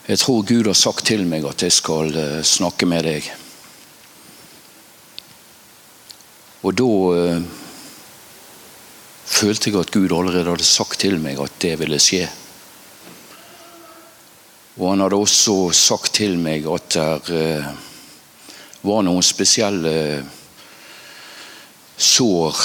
Jeg 0.08 0.21
tror 0.21 0.45
Gud 0.45 0.69
har 0.69 0.77
sagt 0.77 1.08
til 1.10 1.25
meg 1.25 1.47
at 1.49 1.65
jeg 1.65 1.73
skal 1.73 2.13
eh, 2.13 2.43
snakke 2.45 2.86
med 2.86 3.10
deg. 3.10 3.32
Og 6.62 6.77
da 6.77 6.91
følte 9.27 9.69
jeg 9.69 9.82
at 9.82 9.91
Gud 9.93 10.13
allerede 10.13 10.53
hadde 10.53 10.67
sagt 10.67 10.99
til 11.01 11.17
meg 11.21 11.41
at 11.41 11.58
det 11.62 11.73
ville 11.82 11.99
skje. 12.01 12.27
Og 14.77 14.91
han 14.91 15.01
hadde 15.01 15.17
også 15.17 15.71
sagt 15.73 16.19
til 16.19 16.38
meg 16.38 16.69
at 16.69 16.97
det 17.01 17.41
eh, 17.41 17.86
var 18.81 19.03
noen 19.05 19.25
spesielle 19.25 19.93
sår 21.97 22.59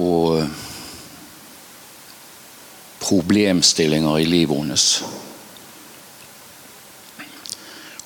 og 0.00 0.44
problemstillinger 3.02 4.18
i 4.18 4.28
livet 4.28 4.62
hennes. 4.62 4.86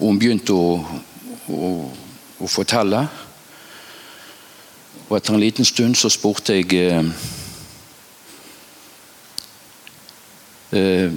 Og 0.00 0.08
hun 0.08 0.18
begynte 0.18 0.54
å, 0.54 0.78
å, 1.54 1.68
å 2.42 2.50
fortelle. 2.50 3.04
Og 5.06 5.16
etter 5.18 5.36
en 5.36 5.42
liten 5.42 5.66
stund 5.68 5.98
så 5.98 6.10
spurte 6.10 6.56
jeg 6.58 6.72
eh, 6.78 7.10
eh, 10.72 11.12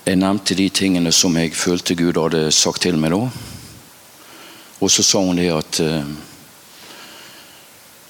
Jeg 0.00 0.16
nevnte 0.16 0.56
de 0.56 0.66
tingene 0.72 1.12
som 1.12 1.36
jeg 1.36 1.52
følte 1.54 1.94
Gud 1.94 2.16
hadde 2.18 2.48
sagt 2.54 2.82
til 2.82 2.96
meg 2.98 3.12
da. 3.12 3.26
Og 4.80 4.90
så 4.90 5.04
sa 5.04 5.20
hun 5.20 5.36
det 5.36 5.50
at 5.52 5.80
eh, 5.84 6.12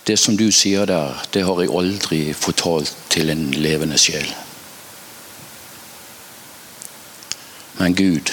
det 0.07 0.17
som 0.19 0.37
du 0.37 0.47
sier 0.55 0.87
der, 0.87 1.19
det 1.35 1.43
har 1.47 1.61
jeg 1.61 1.75
aldri 1.75 2.21
fortalt 2.35 2.95
til 3.11 3.31
en 3.31 3.51
levende 3.55 3.99
sjel. 3.99 4.27
Men 7.81 7.95
Gud, 7.95 8.31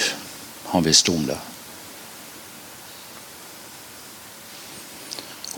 han 0.72 0.84
visste 0.84 1.12
om 1.12 1.26
det. 1.26 1.38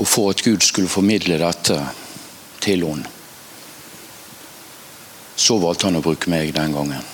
Og 0.01 0.09
for 0.09 0.31
at 0.31 0.43
Gud 0.43 0.61
skulle 0.65 0.89
formidle 0.89 1.39
dette 1.41 1.77
til 2.61 2.85
henne, 2.87 3.09
så 5.37 5.57
valgte 5.61 5.89
han 5.89 5.99
å 5.99 6.05
bruke 6.05 6.31
meg 6.33 6.53
den 6.57 6.77
gangen. 6.77 7.07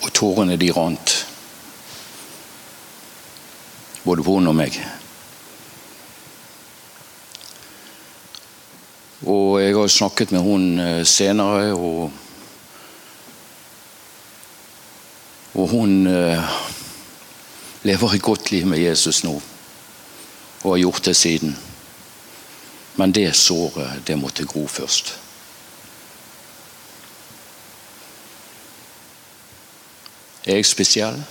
Og 0.00 0.12
tårene 0.14 0.58
de 0.58 0.70
rant. 0.74 1.14
Både 4.04 4.24
på 4.24 4.38
henne 4.38 4.52
og 4.52 4.56
meg. 4.56 4.80
Og 9.28 9.60
jeg 9.60 9.76
har 9.76 9.92
snakket 9.92 10.32
med 10.32 10.44
henne 10.46 10.90
eh, 11.00 11.06
senere, 11.06 11.74
og 11.76 12.10
Og 15.54 15.68
hun 15.68 16.06
eh, 16.06 16.50
lever 17.82 18.14
et 18.14 18.22
godt 18.22 18.50
liv 18.50 18.66
med 18.66 18.78
Jesus 18.78 19.24
nå 19.24 19.40
og 20.60 20.74
har 20.74 20.78
gjort 20.82 21.04
det 21.04 21.16
siden. 21.16 21.56
Men 22.96 23.12
det 23.12 23.36
såret, 23.36 24.02
det 24.06 24.18
måtte 24.18 24.44
gro 24.44 24.66
først. 24.66 25.14
Er 30.44 30.54
jeg 30.54 30.66
spesiell? 30.66 31.22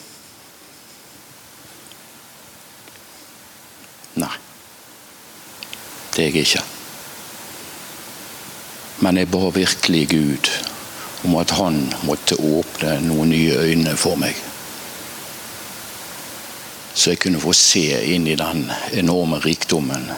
Nei. 4.19 4.35
Det 6.13 6.25
er 6.25 6.29
jeg 6.29 6.45
ikke. 6.45 6.65
Men 9.05 9.17
jeg 9.21 9.31
ba 9.31 9.49
virkelig 9.55 10.03
Gud 10.11 10.51
om 11.23 11.35
at 11.39 11.55
han 11.55 11.81
måtte 12.07 12.39
åpne 12.39 12.99
noen 13.07 13.31
nye 13.31 13.57
øyne 13.69 13.95
for 13.99 14.19
meg 14.19 14.37
så 16.99 17.13
jeg 17.13 17.19
kunne 17.23 17.39
få 17.39 17.53
se 17.55 17.85
inn 18.11 18.25
i 18.27 18.35
den 18.35 18.65
enorme 18.91 19.39
rikdommen 19.39 20.09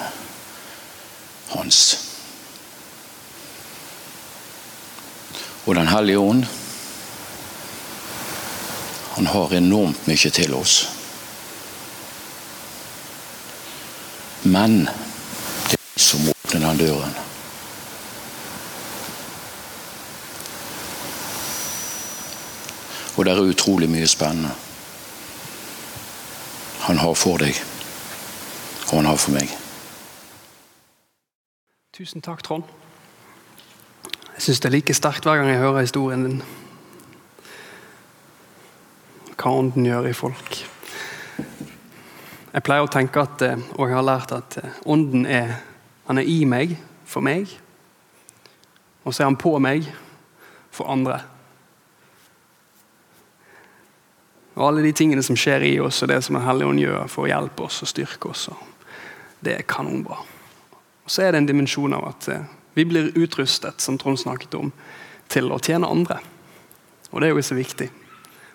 hans. 1.52 1.82
Og 5.66 5.76
Den 5.76 5.88
hellige 5.88 6.18
ånd, 6.18 6.46
han 9.14 9.28
har 9.28 9.54
enormt 9.54 10.08
mye 10.10 10.32
til 10.34 10.56
oss. 10.58 10.88
Men 14.52 14.82
det 15.70 15.78
er 15.78 15.84
vi 15.96 16.02
som 16.04 16.26
åpner 16.28 16.60
den 16.66 16.80
døren. 16.82 17.14
Og 23.16 23.26
det 23.26 23.32
er 23.32 23.48
utrolig 23.54 23.88
mye 23.92 24.10
spennende 24.10 24.52
han 26.82 26.98
har 26.98 27.14
for 27.14 27.38
deg, 27.38 27.56
og 28.90 28.96
han 28.98 29.06
har 29.06 29.20
for 29.22 29.36
meg. 29.36 29.52
Tusen 31.94 32.26
takk, 32.26 32.42
Trond. 32.44 32.66
Jeg 34.34 34.48
syns 34.48 34.60
det 34.64 34.72
er 34.72 34.76
like 34.76 34.96
sterkt 34.98 35.28
hver 35.30 35.38
gang 35.38 35.52
jeg 35.54 35.62
hører 35.62 35.86
historien 35.86 36.26
din. 36.26 36.42
Hva 39.38 39.54
ånden 39.62 39.86
gjør 39.86 40.10
i 40.10 40.18
folk. 40.18 40.64
Jeg 42.52 42.66
pleier 42.68 42.84
å 42.84 42.92
tenke 42.92 43.22
at, 43.24 43.42
eh, 43.46 43.60
og 43.80 43.88
jeg 43.88 43.96
har 43.96 44.04
lært 44.04 44.32
at 44.36 44.58
eh, 44.60 44.80
ånden 44.84 45.24
er, 45.24 45.62
er 46.12 46.24
i 46.28 46.42
meg 46.44 46.76
for 47.08 47.24
meg. 47.24 47.48
Og 49.06 49.14
så 49.14 49.24
er 49.24 49.30
han 49.30 49.40
på 49.40 49.54
meg 49.64 49.88
for 50.72 50.92
andre. 50.92 51.22
Og 54.58 54.66
alle 54.68 54.84
de 54.84 54.92
tingene 54.92 55.24
som 55.24 55.38
skjer 55.40 55.64
i 55.64 55.78
oss, 55.80 56.02
og 56.04 56.12
det 56.12 56.20
som 56.26 56.36
Den 56.36 56.44
hellige 56.44 56.74
ånd 56.74 56.84
gjør 56.84 57.08
for 57.08 57.24
å 57.24 57.32
hjelpe 57.32 57.70
oss 57.70 57.80
og 57.86 57.92
styrke 57.94 58.34
oss, 58.34 58.50
det 59.40 59.56
er 59.56 59.64
kanonbra. 59.68 60.20
Og 61.06 61.10
Så 61.10 61.24
er 61.24 61.32
det 61.32 61.42
en 61.42 61.48
dimensjon 61.48 61.96
av 61.96 62.10
at 62.12 62.28
eh, 62.28 62.52
vi 62.76 62.86
blir 62.86 63.16
utrustet, 63.16 63.80
som 63.80 63.98
Trond 63.98 64.20
snakket 64.20 64.60
om, 64.60 64.74
til 65.32 65.48
å 65.52 65.60
tjene 65.64 65.88
andre. 65.88 66.20
Og 67.12 67.22
det 67.22 67.30
er 67.30 67.34
jo 67.36 67.48
så 67.48 67.56
viktig. 67.56 67.88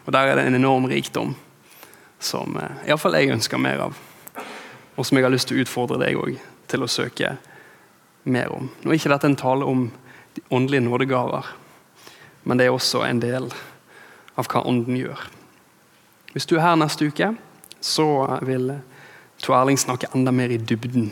Og 0.05 0.13
der 0.13 0.29
er 0.29 0.37
det 0.37 0.47
en 0.47 0.61
enorm 0.61 0.85
rikdom 0.85 1.33
som 2.21 2.57
eh, 2.61 2.89
iallfall 2.89 3.19
jeg 3.19 3.33
ønsker 3.35 3.61
mer 3.61 3.87
av. 3.89 4.01
Og 4.97 5.07
som 5.07 5.19
jeg 5.19 5.27
har 5.27 5.35
lyst 5.35 5.51
til 5.51 5.59
å 5.59 5.67
utfordre 5.67 6.01
deg 6.01 6.19
òg 6.21 6.37
til 6.71 6.83
å 6.83 6.91
søke 6.91 7.37
mer 8.27 8.53
om. 8.53 8.71
Nå 8.83 8.91
er 8.91 8.99
ikke 8.99 9.13
dette 9.13 9.31
en 9.31 9.39
tale 9.39 9.69
om 9.69 9.87
de 10.37 10.43
åndelige 10.53 10.85
nådegaver, 10.87 11.47
men 12.45 12.59
det 12.59 12.67
er 12.67 12.75
også 12.75 13.05
en 13.07 13.21
del 13.23 13.51
av 14.37 14.49
hva 14.51 14.65
ånden 14.67 14.99
gjør. 14.99 15.21
Hvis 16.35 16.49
du 16.49 16.57
er 16.57 16.67
her 16.67 16.81
neste 16.81 17.09
uke, 17.09 17.31
så 17.81 18.07
vil 18.45 18.75
Tor 19.41 19.57
Erling 19.61 19.79
snakke 19.79 20.11
enda 20.15 20.33
mer 20.33 20.53
i 20.53 20.59
dybden 20.61 21.11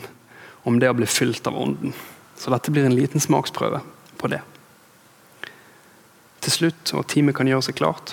om 0.65 0.79
det 0.81 0.89
å 0.89 0.97
bli 0.97 1.07
fylt 1.09 1.45
av 1.47 1.57
Ånden. 1.57 1.93
Så 2.37 2.51
dette 2.53 2.73
blir 2.73 2.85
en 2.85 2.95
liten 2.95 3.21
smaksprøve 3.21 3.81
på 4.17 4.31
det. 4.33 4.41
til 6.45 6.53
slutt, 6.53 6.91
og 6.93 7.07
teamet 7.09 7.33
kan 7.33 7.47
gjøre 7.49 7.65
seg 7.65 7.77
klart. 7.79 8.11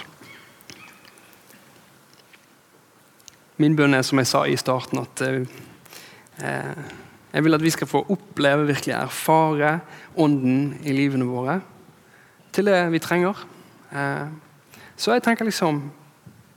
Min 3.62 3.77
bønn 3.79 3.94
er, 3.94 4.03
som 4.03 4.18
jeg 4.18 4.27
sa 4.27 4.42
i 4.48 4.59
starten, 4.59 4.98
at 5.05 5.22
eh, 5.22 6.81
jeg 7.33 7.44
vil 7.46 7.55
at 7.55 7.62
vi 7.62 7.70
skal 7.70 7.88
få 7.88 8.03
oppleve, 8.11 8.66
virkelig 8.66 8.96
erfare 8.96 9.77
Ånden 10.18 10.81
i 10.85 10.92
livene 10.92 11.25
våre 11.25 11.61
til 12.53 12.68
det 12.68 12.81
vi 12.92 13.01
trenger. 13.01 13.38
Eh, 13.92 14.27
så 14.96 15.14
jeg 15.14 15.25
tenker 15.25 15.48
liksom 15.48 15.90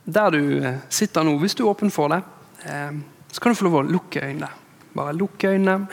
Der 0.06 0.30
du 0.30 0.58
eh, 0.62 0.82
sitter 0.90 1.24
nå, 1.24 1.38
hvis 1.40 1.56
du 1.56 1.64
er 1.64 1.72
åpen 1.72 1.90
for 1.90 2.12
det, 2.12 2.20
eh, 2.68 2.98
så 3.32 3.40
kan 3.40 3.52
du 3.52 3.58
få 3.58 3.66
lov 3.66 3.80
å 3.80 3.86
lukke 3.88 4.22
øynene. 4.22 4.50
Bare 4.94 5.16
lukke 5.16 5.50
øynene. 5.50 5.88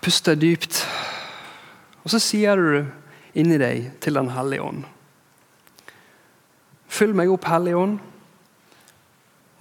Puste 0.00 0.34
dypt. 0.34 0.86
Og 2.04 2.12
så 2.12 2.20
sier 2.20 2.56
du 2.56 2.86
inni 3.34 3.58
deg 3.60 3.90
til 4.00 4.16
Den 4.16 4.30
hellige 4.32 4.62
ånd. 4.62 4.84
Fyll 6.88 7.12
meg 7.12 7.28
opp, 7.28 7.44
Hellige 7.50 7.76
ånd, 7.76 7.98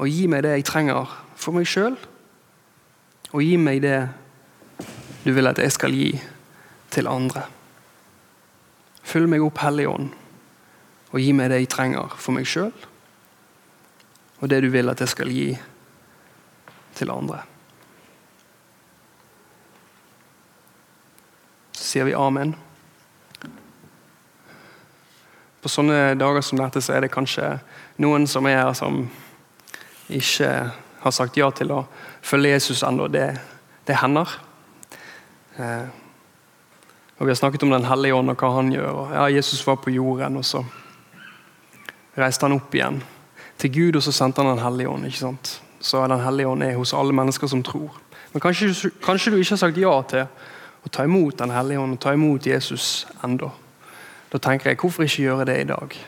og 0.04 0.12
gi 0.12 0.26
meg 0.28 0.44
det 0.44 0.58
jeg 0.58 0.66
trenger 0.68 1.12
for 1.40 1.56
meg 1.56 1.68
sjøl. 1.70 1.96
Og 3.32 3.40
gi 3.40 3.56
meg 3.56 3.80
det 3.86 4.02
du 5.24 5.32
vil 5.32 5.48
at 5.48 5.62
jeg 5.64 5.72
skal 5.72 5.96
gi 5.96 6.10
til 6.92 7.08
andre. 7.08 7.46
Fyll 9.04 9.30
meg 9.32 9.46
opp, 9.46 9.62
Hellige 9.64 9.94
Ånd, 9.94 10.10
og 11.14 11.24
gi 11.24 11.32
meg 11.36 11.54
det 11.54 11.62
jeg 11.62 11.72
trenger 11.72 12.12
for 12.20 12.36
meg 12.36 12.48
sjøl, 12.50 12.74
og 14.42 14.52
det 14.52 14.60
du 14.66 14.70
vil 14.74 14.92
at 14.92 15.00
jeg 15.00 15.12
skal 15.14 15.32
gi 15.32 15.48
til 16.98 17.12
andre. 17.14 17.40
Så 21.72 21.88
sier 21.94 22.10
vi 22.10 22.16
amen. 22.18 22.56
På 25.64 25.72
sånne 25.72 26.18
dager 26.20 26.44
som 26.44 26.60
dette 26.60 26.82
så 26.84 26.98
er 26.98 27.06
det 27.06 27.14
kanskje 27.14 27.56
noen 28.04 28.28
som 28.28 28.48
er 28.50 28.60
her 28.60 28.74
som 28.76 29.06
ikke 30.10 30.50
har 31.04 31.12
sagt 31.12 31.38
ja 31.38 31.50
til 31.52 31.72
å 31.76 31.84
følge 32.24 32.54
Jesus 32.56 32.84
ennå. 32.84 33.08
Det, 33.12 33.28
det 33.88 33.98
hender. 34.00 34.30
Eh, 35.58 35.88
og 37.18 37.28
Vi 37.28 37.32
har 37.32 37.40
snakket 37.40 37.64
om 37.64 37.72
Den 37.72 37.86
hellige 37.86 38.16
ånd 38.16 38.32
og 38.34 38.40
hva 38.40 38.54
han 38.58 38.72
gjør. 38.74 38.92
Og, 38.92 39.12
ja, 39.14 39.28
Jesus 39.38 39.66
var 39.68 39.78
på 39.84 39.94
jorden, 39.94 40.38
og 40.38 40.46
så 40.46 40.64
reiste 42.18 42.48
han 42.48 42.58
opp 42.58 42.74
igjen 42.76 43.02
til 43.62 43.72
Gud, 43.72 43.96
og 43.96 44.04
så 44.04 44.12
sendte 44.12 44.42
han 44.42 44.56
Den 44.56 44.66
hellige 44.66 44.90
ånd. 44.90 45.06
ikke 45.06 45.18
sant? 45.26 45.62
Så 45.80 46.08
Den 46.08 46.24
hellige 46.24 46.48
ånd 46.48 46.64
er 46.64 46.76
hos 46.76 46.94
alle 46.94 47.14
mennesker 47.14 47.48
som 47.48 47.64
tror. 47.64 48.00
Men 48.34 48.42
kanskje, 48.42 48.92
kanskje 49.04 49.32
du 49.32 49.38
ikke 49.38 49.54
har 49.54 49.62
sagt 49.62 49.78
ja 49.78 49.94
til 50.10 50.26
å 50.84 50.90
ta 50.90 51.04
imot 51.04 51.38
Den 51.38 51.52
hellige 51.52 51.80
ånd 51.80 51.94
og 51.94 52.00
ta 52.00 52.14
imot 52.14 52.46
Jesus 52.46 53.06
ennå. 53.24 53.52
Da 54.32 54.40
tenker 54.40 54.72
jeg, 54.72 54.80
hvorfor 54.82 55.04
ikke 55.04 55.28
gjøre 55.28 55.46
det 55.46 55.60
i 55.62 55.70
dag? 55.70 56.00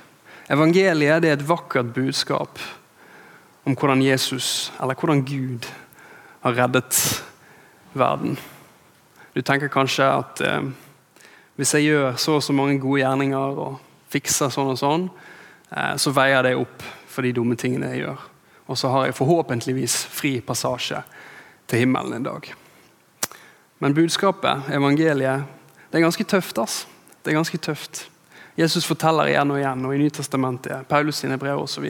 Evangeliet 0.49 1.21
det 1.21 1.29
er 1.29 1.38
et 1.38 1.47
vakkert 1.47 1.93
budskap 1.93 2.60
om 3.65 3.75
hvordan 3.75 4.01
Jesus, 4.01 4.71
eller 4.82 4.95
hvordan 4.95 5.23
Gud, 5.25 5.65
har 6.45 6.54
reddet 6.54 7.23
verden. 7.93 8.38
Du 9.34 9.41
tenker 9.41 9.71
kanskje 9.73 10.06
at 10.06 10.41
eh, 10.45 10.67
hvis 11.56 11.73
jeg 11.73 11.88
gjør 11.89 12.15
så 12.21 12.38
og 12.38 12.43
så 12.43 12.54
mange 12.54 12.78
gode 12.80 13.01
gjerninger 13.01 13.62
og 13.65 13.80
fikser 14.13 14.51
sånn 14.54 14.73
og 14.75 14.80
sånn, 14.80 15.08
eh, 15.71 15.95
så 15.97 16.13
veier 16.13 16.45
det 16.45 16.56
opp 16.60 16.86
for 17.10 17.25
de 17.25 17.34
dumme 17.36 17.58
tingene 17.60 17.93
jeg 17.93 18.06
gjør. 18.06 18.21
Og 18.69 18.78
så 18.78 18.91
har 18.93 19.08
jeg 19.08 19.17
forhåpentligvis 19.17 19.97
fri 20.13 20.38
passasje 20.45 21.01
til 21.69 21.82
himmelen 21.82 22.19
en 22.19 22.30
dag. 22.30 22.51
Men 23.82 23.93
budskapet, 23.97 24.69
evangeliet, 24.73 25.45
det 25.89 25.99
er 25.99 26.06
ganske 26.06 26.23
tøft. 26.23 26.58
ass. 26.58 26.86
Det 27.23 27.32
er 27.32 27.39
ganske 27.39 27.58
tøft. 27.58 28.06
Jesus 28.56 28.86
forteller 28.88 29.28
igjen 29.28 29.51
og 29.51 29.60
igjen, 29.60 29.86
og 29.86 29.95
i 29.95 29.99
Nytestamentet, 29.99 30.88
Paulus 30.88 31.19
sine 31.19 31.38
brev 31.38 31.60
osv. 31.65 31.86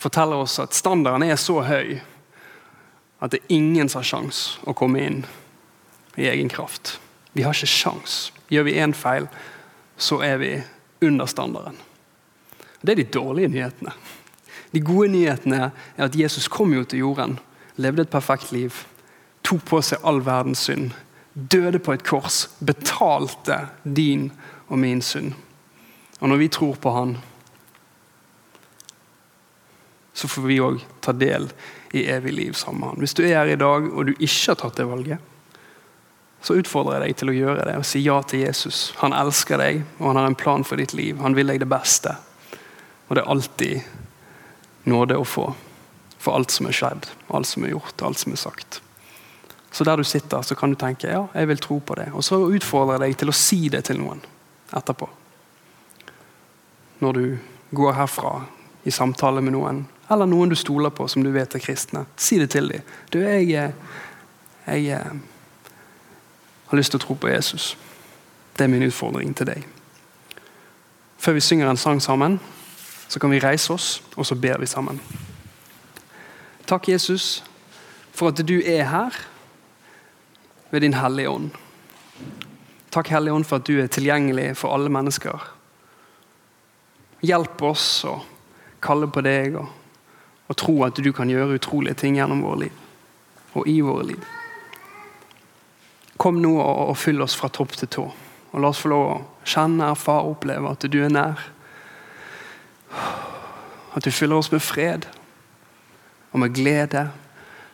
forteller 0.00 0.40
oss 0.40 0.58
at 0.62 0.76
standarden 0.76 1.28
er 1.28 1.38
så 1.40 1.60
høy 1.66 2.00
at 3.20 3.34
det 3.34 3.42
er 3.42 3.54
ingen 3.58 3.88
som 3.88 4.00
har 4.00 4.08
sjans 4.08 4.44
å 4.64 4.74
komme 4.76 5.02
inn 5.04 5.20
i 6.16 6.28
egen 6.30 6.48
kraft. 6.48 6.96
Vi 7.36 7.44
har 7.44 7.54
ikke 7.54 7.68
sjans. 7.68 8.30
Gjør 8.50 8.66
vi 8.66 8.78
én 8.80 8.96
feil, 8.96 9.28
så 10.00 10.22
er 10.24 10.40
vi 10.40 10.54
under 11.04 11.28
standarden. 11.28 11.76
Det 12.80 12.94
er 12.94 13.02
de 13.02 13.10
dårlige 13.12 13.52
nyhetene. 13.52 13.92
De 14.72 14.80
gode 14.80 15.10
nyhetene 15.12 15.68
er 15.68 16.06
at 16.06 16.16
Jesus 16.16 16.48
kom 16.48 16.72
jo 16.72 16.84
til 16.88 17.04
jorden, 17.04 17.36
levde 17.76 18.06
et 18.06 18.12
perfekt 18.12 18.54
liv, 18.56 18.72
tok 19.44 19.64
på 19.68 19.82
seg 19.84 20.00
all 20.06 20.22
verdens 20.24 20.64
synd, 20.64 20.94
døde 21.34 21.78
på 21.82 21.92
et 21.92 22.04
kors, 22.06 22.46
betalte 22.58 23.66
din 23.84 24.30
og 24.68 24.80
min 24.80 25.02
synd. 25.04 25.34
Og 26.20 26.28
når 26.28 26.40
vi 26.40 26.48
tror 26.52 26.80
på 26.80 26.92
Han, 26.94 27.18
så 30.12 30.28
får 30.28 30.46
vi 30.48 30.60
òg 30.62 30.80
ta 31.00 31.12
del 31.16 31.48
i 31.96 32.06
evig 32.10 32.32
liv 32.32 32.52
sammen 32.58 32.80
med 32.80 32.88
Han. 32.88 33.02
Hvis 33.02 33.14
du 33.14 33.22
er 33.24 33.40
her 33.40 33.52
i 33.52 33.58
dag 33.60 33.86
og 33.90 34.06
du 34.06 34.12
ikke 34.18 34.52
har 34.52 34.58
tatt 34.60 34.78
det 34.78 34.88
valget, 34.90 35.18
så 36.40 36.56
utfordrer 36.56 37.00
jeg 37.00 37.02
deg 37.04 37.18
til 37.20 37.30
å 37.30 37.36
gjøre 37.36 37.64
det 37.68 37.76
og 37.76 37.86
si 37.86 38.00
ja 38.00 38.16
til 38.24 38.46
Jesus. 38.46 38.94
Han 39.02 39.12
elsker 39.12 39.60
deg, 39.60 39.82
og 39.98 40.06
han 40.08 40.20
har 40.20 40.28
en 40.30 40.38
plan 40.38 40.64
for 40.64 40.80
ditt 40.80 40.94
liv. 40.96 41.18
Han 41.20 41.36
vil 41.36 41.52
deg 41.52 41.60
det 41.60 41.68
beste. 41.68 42.14
Og 43.08 43.16
det 43.16 43.24
er 43.24 43.32
alltid 43.34 44.88
nåde 44.88 45.18
å 45.20 45.26
få 45.28 45.50
for 46.20 46.36
alt 46.36 46.52
som 46.52 46.68
er 46.68 46.76
skjedd, 46.76 47.10
alt 47.32 47.48
som 47.48 47.64
er 47.64 47.74
gjort, 47.74 48.02
alt 48.04 48.20
som 48.20 48.32
er 48.32 48.40
sagt. 48.40 48.80
Så 49.70 49.84
der 49.84 50.00
du 50.00 50.04
sitter, 50.04 50.42
så 50.42 50.56
kan 50.56 50.72
du 50.72 50.80
tenke 50.80 51.12
ja, 51.12 51.26
jeg 51.36 51.48
vil 51.52 51.60
tro 51.62 51.78
på 51.84 51.96
det. 52.00 52.10
Og 52.16 52.24
så 52.24 52.40
utfordrer 52.40 52.98
jeg 52.98 53.04
deg 53.04 53.20
til 53.20 53.32
å 53.32 53.36
si 53.36 53.60
det 53.72 53.84
til 53.88 54.00
noen 54.00 54.24
etterpå 54.76 55.08
når 57.00 57.12
du 57.12 57.38
går 57.70 57.92
herfra 57.96 58.42
i 58.82 58.92
samtale 58.92 59.40
med 59.40 59.54
noen, 59.54 59.84
eller 60.10 60.26
noen 60.26 60.50
du 60.50 60.56
stoler 60.58 60.90
på 60.90 61.06
som 61.08 61.22
du 61.22 61.30
vet 61.30 61.54
er 61.54 61.62
kristne. 61.62 62.04
Si 62.18 62.38
det 62.40 62.50
til 62.50 62.68
dem. 62.72 62.86
Du, 63.12 63.20
jeg, 63.22 63.46
jeg, 63.50 63.74
jeg 64.66 65.20
har 66.70 66.78
lyst 66.78 66.94
til 66.94 67.00
å 67.00 67.04
tro 67.04 67.14
på 67.18 67.30
Jesus. 67.30 67.76
Det 68.56 68.66
er 68.66 68.72
min 68.72 68.86
utfordring 68.86 69.34
til 69.38 69.52
deg. 69.52 69.66
Før 71.20 71.36
vi 71.36 71.44
synger 71.44 71.70
en 71.70 71.78
sang 71.78 72.02
sammen, 72.02 72.40
så 73.10 73.20
kan 73.22 73.30
vi 73.30 73.42
reise 73.42 73.72
oss, 73.74 74.02
og 74.16 74.26
så 74.26 74.34
ber 74.34 74.58
vi 74.62 74.66
sammen. 74.70 75.00
Takk, 76.66 76.88
Jesus, 76.88 77.44
for 78.14 78.30
at 78.30 78.42
du 78.46 78.58
er 78.60 78.84
her 78.90 79.16
ved 80.70 80.84
din 80.86 80.94
Hellige 80.94 81.30
Ånd. 81.30 81.50
Takk, 82.90 83.10
Hellige 83.10 83.34
Ånd, 83.34 83.46
for 83.46 83.58
at 83.58 83.66
du 83.66 83.80
er 83.82 83.90
tilgjengelig 83.90 84.56
for 84.58 84.74
alle 84.74 84.90
mennesker. 84.90 85.50
Hjelp 87.26 87.62
oss 87.62 87.88
å 88.08 88.20
kalle 88.80 89.10
på 89.12 89.22
deg 89.26 89.58
og, 89.60 89.79
og 90.50 90.58
tro 90.58 90.74
at 90.82 90.98
du 90.98 91.12
kan 91.14 91.30
gjøre 91.30 91.60
utrolige 91.60 92.00
ting 92.02 92.18
gjennom 92.18 92.42
våre 92.42 92.66
liv 92.66 92.86
og 93.58 93.66
i 93.66 93.80
våre 93.82 94.04
liv. 94.06 94.26
Kom 96.20 96.38
nå 96.42 96.52
og, 96.58 96.90
og 96.90 96.98
fyll 96.98 97.22
oss 97.24 97.34
fra 97.38 97.48
topp 97.50 97.72
til 97.78 97.90
tå. 97.90 98.04
Og 98.50 98.62
La 98.62 98.70
oss 98.70 98.82
få 98.82 98.90
lov 98.92 99.06
å 99.08 99.16
kjenne, 99.46 99.88
erfare 99.90 100.26
og 100.26 100.36
oppleve 100.36 100.70
at 100.70 100.86
du 100.90 100.98
er 101.02 101.10
nær. 101.10 101.42
At 103.94 104.06
du 104.06 104.10
fyller 104.14 104.38
oss 104.38 104.52
med 104.52 104.62
fred 104.62 105.08
og 106.30 106.38
med 106.44 106.54
glede, 106.54 107.08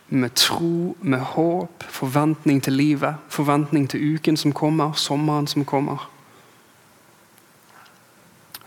med 0.09 0.33
tro, 0.39 0.95
med 1.01 1.21
håp, 1.35 1.83
forventning 1.93 2.61
til 2.63 2.73
livet, 2.73 3.21
forventning 3.29 3.85
til 3.91 4.15
uken 4.15 4.37
som 4.39 4.53
kommer, 4.55 4.97
sommeren 4.97 5.49
som 5.49 5.65
kommer. 5.67 6.07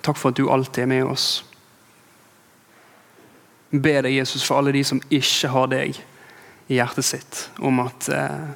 Takk 0.05 0.18
for 0.20 0.31
at 0.31 0.38
du 0.38 0.46
alltid 0.46 0.85
er 0.85 0.92
med 0.92 1.11
oss. 1.11 1.40
Be 3.70 4.00
deg, 4.02 4.16
Jesus, 4.16 4.42
for 4.42 4.59
alle 4.59 4.74
de 4.74 4.83
som 4.87 5.02
ikke 5.11 5.50
har 5.52 5.70
deg 5.70 5.98
i 6.70 6.78
hjertet 6.78 7.06
sitt, 7.06 7.42
om 7.62 7.78
at 7.85 8.09
eh, 8.11 8.50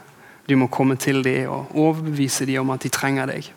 du 0.46 0.56
må 0.58 0.66
komme 0.72 0.96
til 1.00 1.22
dem 1.24 1.50
og 1.50 1.74
overbevise 1.78 2.46
dem 2.46 2.64
om 2.64 2.74
at 2.74 2.82
de 2.82 2.90
trenger 2.92 3.30
deg. 3.30 3.50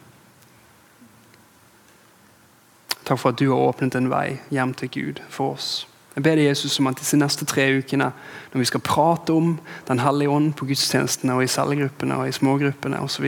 Takk 3.08 3.20
for 3.22 3.32
at 3.32 3.40
du 3.40 3.50
har 3.50 3.70
åpnet 3.70 3.96
en 3.98 4.10
vei 4.12 4.40
hjem 4.54 4.74
til 4.78 4.92
Gud 4.94 5.22
for 5.34 5.56
oss. 5.56 5.86
Jeg 6.18 6.26
ber 6.26 6.38
deg, 6.38 6.48
Jesus, 6.50 6.80
om 6.82 6.90
at 6.90 6.98
disse 6.98 7.18
neste 7.18 7.46
tre 7.46 7.68
ukene, 7.78 8.10
når 8.52 8.62
vi 8.64 8.70
skal 8.70 8.82
prate 8.82 9.34
om 9.34 9.60
Den 9.86 10.02
hellige 10.02 10.34
ånd 10.34 10.56
på 10.58 10.66
gudstjenestene 10.66 11.36
og 11.38 11.44
i 11.46 11.50
cellegruppene 11.52 12.18
og 12.18 12.28
i 12.28 12.34
smågruppene 12.34 13.02
osv., 13.06 13.28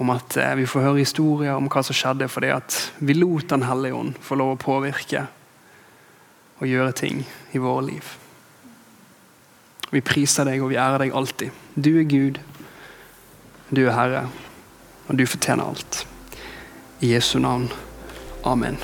om 0.00 0.12
at 0.12 0.36
eh, 0.40 0.54
vi 0.56 0.68
får 0.68 0.86
høre 0.86 1.02
historier 1.02 1.56
om 1.56 1.68
hva 1.68 1.82
som 1.84 1.96
skjedde 1.96 2.28
fordi 2.32 2.52
at 2.54 2.76
vi 3.04 3.16
lot 3.16 3.48
Den 3.50 3.66
hellige 3.68 3.96
ånd 3.96 4.14
få 4.24 4.38
lov 4.40 4.54
å 4.54 4.60
påvirke 4.60 5.26
og 6.60 6.68
gjøre 6.68 6.92
ting 6.92 7.24
i 7.52 7.60
våre 7.60 7.86
liv. 7.88 8.12
Vi 9.90 10.04
priser 10.06 10.46
deg 10.46 10.62
og 10.62 10.70
vi 10.70 10.78
ærer 10.78 11.06
deg 11.06 11.16
alltid. 11.16 11.50
Du 11.74 11.90
er 11.98 12.06
Gud, 12.06 12.38
du 13.74 13.82
er 13.86 13.96
Herre, 13.96 14.24
og 15.08 15.18
du 15.18 15.26
fortjener 15.26 15.66
alt. 15.66 16.04
I 17.00 17.14
Jesu 17.14 17.38
navn. 17.40 17.70
Amen. 18.44 18.78